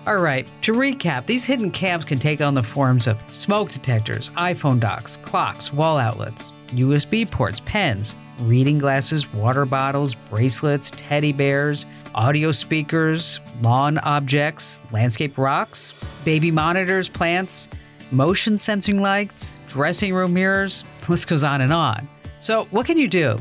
All 0.07 0.19
right, 0.19 0.49
to 0.63 0.73
recap, 0.73 1.27
these 1.27 1.45
hidden 1.45 1.71
cams 1.71 2.05
can 2.05 2.19
take 2.19 2.41
on 2.41 2.55
the 2.55 2.63
forms 2.63 3.07
of 3.07 3.21
smoke 3.33 3.71
detectors, 3.71 4.31
iPhone 4.31 4.81
docks, 4.81 5.19
clocks, 5.19 5.73
wall 5.73 5.97
outlets, 5.97 6.51
USB 6.73 7.31
ports, 7.31 7.61
pens, 7.61 8.15
reading 8.41 8.79
glasses, 8.79 9.33
water 9.33 9.65
bottles, 9.65 10.15
bracelets, 10.15 10.91
teddy 10.97 11.33
bears, 11.33 11.87
audio 12.15 12.51
speakers, 12.51 13.41
lawn 13.61 13.99
objects, 13.99 14.81
landscape 14.91 15.39
rocks, 15.39 15.93
baby 16.25 16.51
monitors, 16.51 17.09
plants, 17.09 17.69
motion 18.11 18.59
sensing 18.59 19.01
lights, 19.01 19.59
dressing 19.69 20.15
room 20.15 20.33
mirrors, 20.33 20.85
the 21.03 21.11
list 21.11 21.29
goes 21.29 21.45
on 21.45 21.61
and 21.61 21.73
on. 21.73 22.09
So, 22.39 22.67
what 22.71 22.87
can 22.87 22.99
you 22.99 23.09
do? 23.09 23.39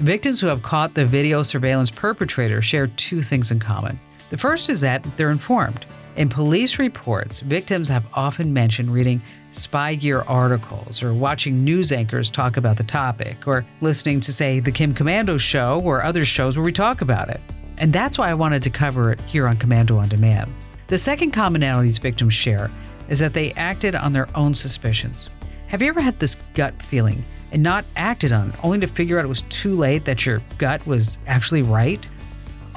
Victims 0.00 0.40
who 0.40 0.48
have 0.48 0.62
caught 0.62 0.94
the 0.94 1.06
video 1.06 1.42
surveillance 1.42 1.90
perpetrator 1.90 2.60
share 2.60 2.88
two 2.88 3.22
things 3.22 3.50
in 3.50 3.60
common. 3.60 4.00
The 4.30 4.38
first 4.38 4.68
is 4.68 4.80
that 4.80 5.04
they're 5.16 5.30
informed. 5.30 5.84
In 6.14 6.28
police 6.28 6.78
reports, 6.78 7.40
victims 7.40 7.88
have 7.88 8.04
often 8.12 8.52
mentioned 8.52 8.92
reading 8.92 9.22
spy 9.50 9.94
gear 9.94 10.20
articles 10.22 11.02
or 11.02 11.14
watching 11.14 11.64
news 11.64 11.90
anchors 11.90 12.30
talk 12.30 12.58
about 12.58 12.76
the 12.76 12.84
topic 12.84 13.48
or 13.48 13.64
listening 13.80 14.20
to, 14.20 14.32
say, 14.32 14.60
the 14.60 14.70
Kim 14.70 14.94
Komando 14.94 15.40
show 15.40 15.80
or 15.82 16.04
other 16.04 16.26
shows 16.26 16.58
where 16.58 16.64
we 16.64 16.72
talk 16.72 17.00
about 17.00 17.30
it. 17.30 17.40
And 17.78 17.94
that's 17.94 18.18
why 18.18 18.28
I 18.28 18.34
wanted 18.34 18.62
to 18.64 18.70
cover 18.70 19.10
it 19.10 19.22
here 19.22 19.48
on 19.48 19.56
Komando 19.56 19.98
on 19.98 20.10
Demand. 20.10 20.52
The 20.88 20.98
second 20.98 21.30
commonality 21.30 21.88
these 21.88 21.98
victims 21.98 22.34
share 22.34 22.70
is 23.08 23.18
that 23.20 23.32
they 23.32 23.52
acted 23.54 23.94
on 23.94 24.12
their 24.12 24.28
own 24.36 24.52
suspicions. 24.52 25.30
Have 25.68 25.80
you 25.80 25.88
ever 25.88 26.02
had 26.02 26.18
this 26.18 26.36
gut 26.52 26.74
feeling 26.82 27.24
and 27.52 27.62
not 27.62 27.86
acted 27.96 28.32
on 28.32 28.50
it, 28.50 28.56
only 28.62 28.80
to 28.80 28.86
figure 28.86 29.18
out 29.18 29.24
it 29.24 29.28
was 29.28 29.42
too 29.42 29.78
late 29.78 30.04
that 30.04 30.26
your 30.26 30.42
gut 30.58 30.86
was 30.86 31.16
actually 31.26 31.62
right? 31.62 32.06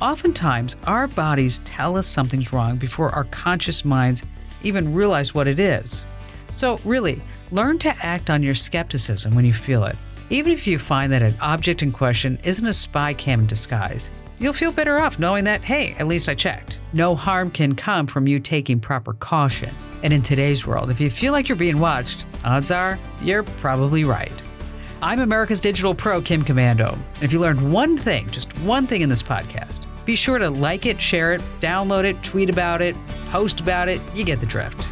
Oftentimes, 0.01 0.75
our 0.87 1.07
bodies 1.07 1.59
tell 1.59 1.97
us 1.97 2.05
something's 2.05 2.51
wrong 2.51 2.77
before 2.77 3.09
our 3.11 3.23
conscious 3.25 3.85
minds 3.85 4.23
even 4.63 4.93
realize 4.93 5.33
what 5.33 5.47
it 5.47 5.59
is. 5.59 6.03
So, 6.51 6.79
really, 6.83 7.21
learn 7.51 7.79
to 7.79 8.05
act 8.05 8.29
on 8.29 8.43
your 8.43 8.55
skepticism 8.55 9.35
when 9.35 9.45
you 9.45 9.53
feel 9.53 9.85
it. 9.85 9.95
Even 10.29 10.51
if 10.51 10.67
you 10.67 10.79
find 10.79 11.11
that 11.13 11.21
an 11.21 11.35
object 11.39 11.81
in 11.81 11.91
question 11.91 12.39
isn't 12.43 12.65
a 12.65 12.73
spy 12.73 13.13
cam 13.13 13.41
in 13.41 13.47
disguise, 13.47 14.09
you'll 14.39 14.53
feel 14.53 14.71
better 14.71 14.99
off 14.99 15.19
knowing 15.19 15.43
that, 15.45 15.63
hey, 15.63 15.93
at 15.93 16.07
least 16.07 16.27
I 16.27 16.35
checked. 16.35 16.79
No 16.93 17.15
harm 17.15 17.49
can 17.51 17.75
come 17.75 18.07
from 18.07 18.27
you 18.27 18.39
taking 18.39 18.79
proper 18.79 19.13
caution. 19.13 19.73
And 20.03 20.11
in 20.11 20.21
today's 20.21 20.65
world, 20.65 20.89
if 20.89 20.99
you 20.99 21.09
feel 21.09 21.31
like 21.31 21.47
you're 21.47 21.55
being 21.55 21.79
watched, 21.79 22.25
odds 22.43 22.71
are 22.71 22.99
you're 23.21 23.43
probably 23.43 24.03
right. 24.03 24.41
I'm 25.01 25.19
America's 25.19 25.59
Digital 25.59 25.93
Pro, 25.93 26.21
Kim 26.21 26.43
Komando. 26.43 26.93
And 26.93 27.23
if 27.23 27.33
you 27.33 27.39
learned 27.39 27.71
one 27.71 27.97
thing, 27.97 28.29
just 28.29 28.57
one 28.59 28.87
thing 28.87 29.01
in 29.01 29.09
this 29.09 29.21
podcast, 29.21 29.81
be 30.05 30.15
sure 30.15 30.37
to 30.37 30.49
like 30.49 30.85
it, 30.85 31.01
share 31.01 31.33
it, 31.33 31.41
download 31.59 32.05
it, 32.05 32.21
tweet 32.23 32.49
about 32.49 32.81
it, 32.81 32.95
post 33.29 33.59
about 33.59 33.89
it. 33.89 33.99
You 34.13 34.23
get 34.23 34.39
the 34.39 34.45
drift. 34.45 34.87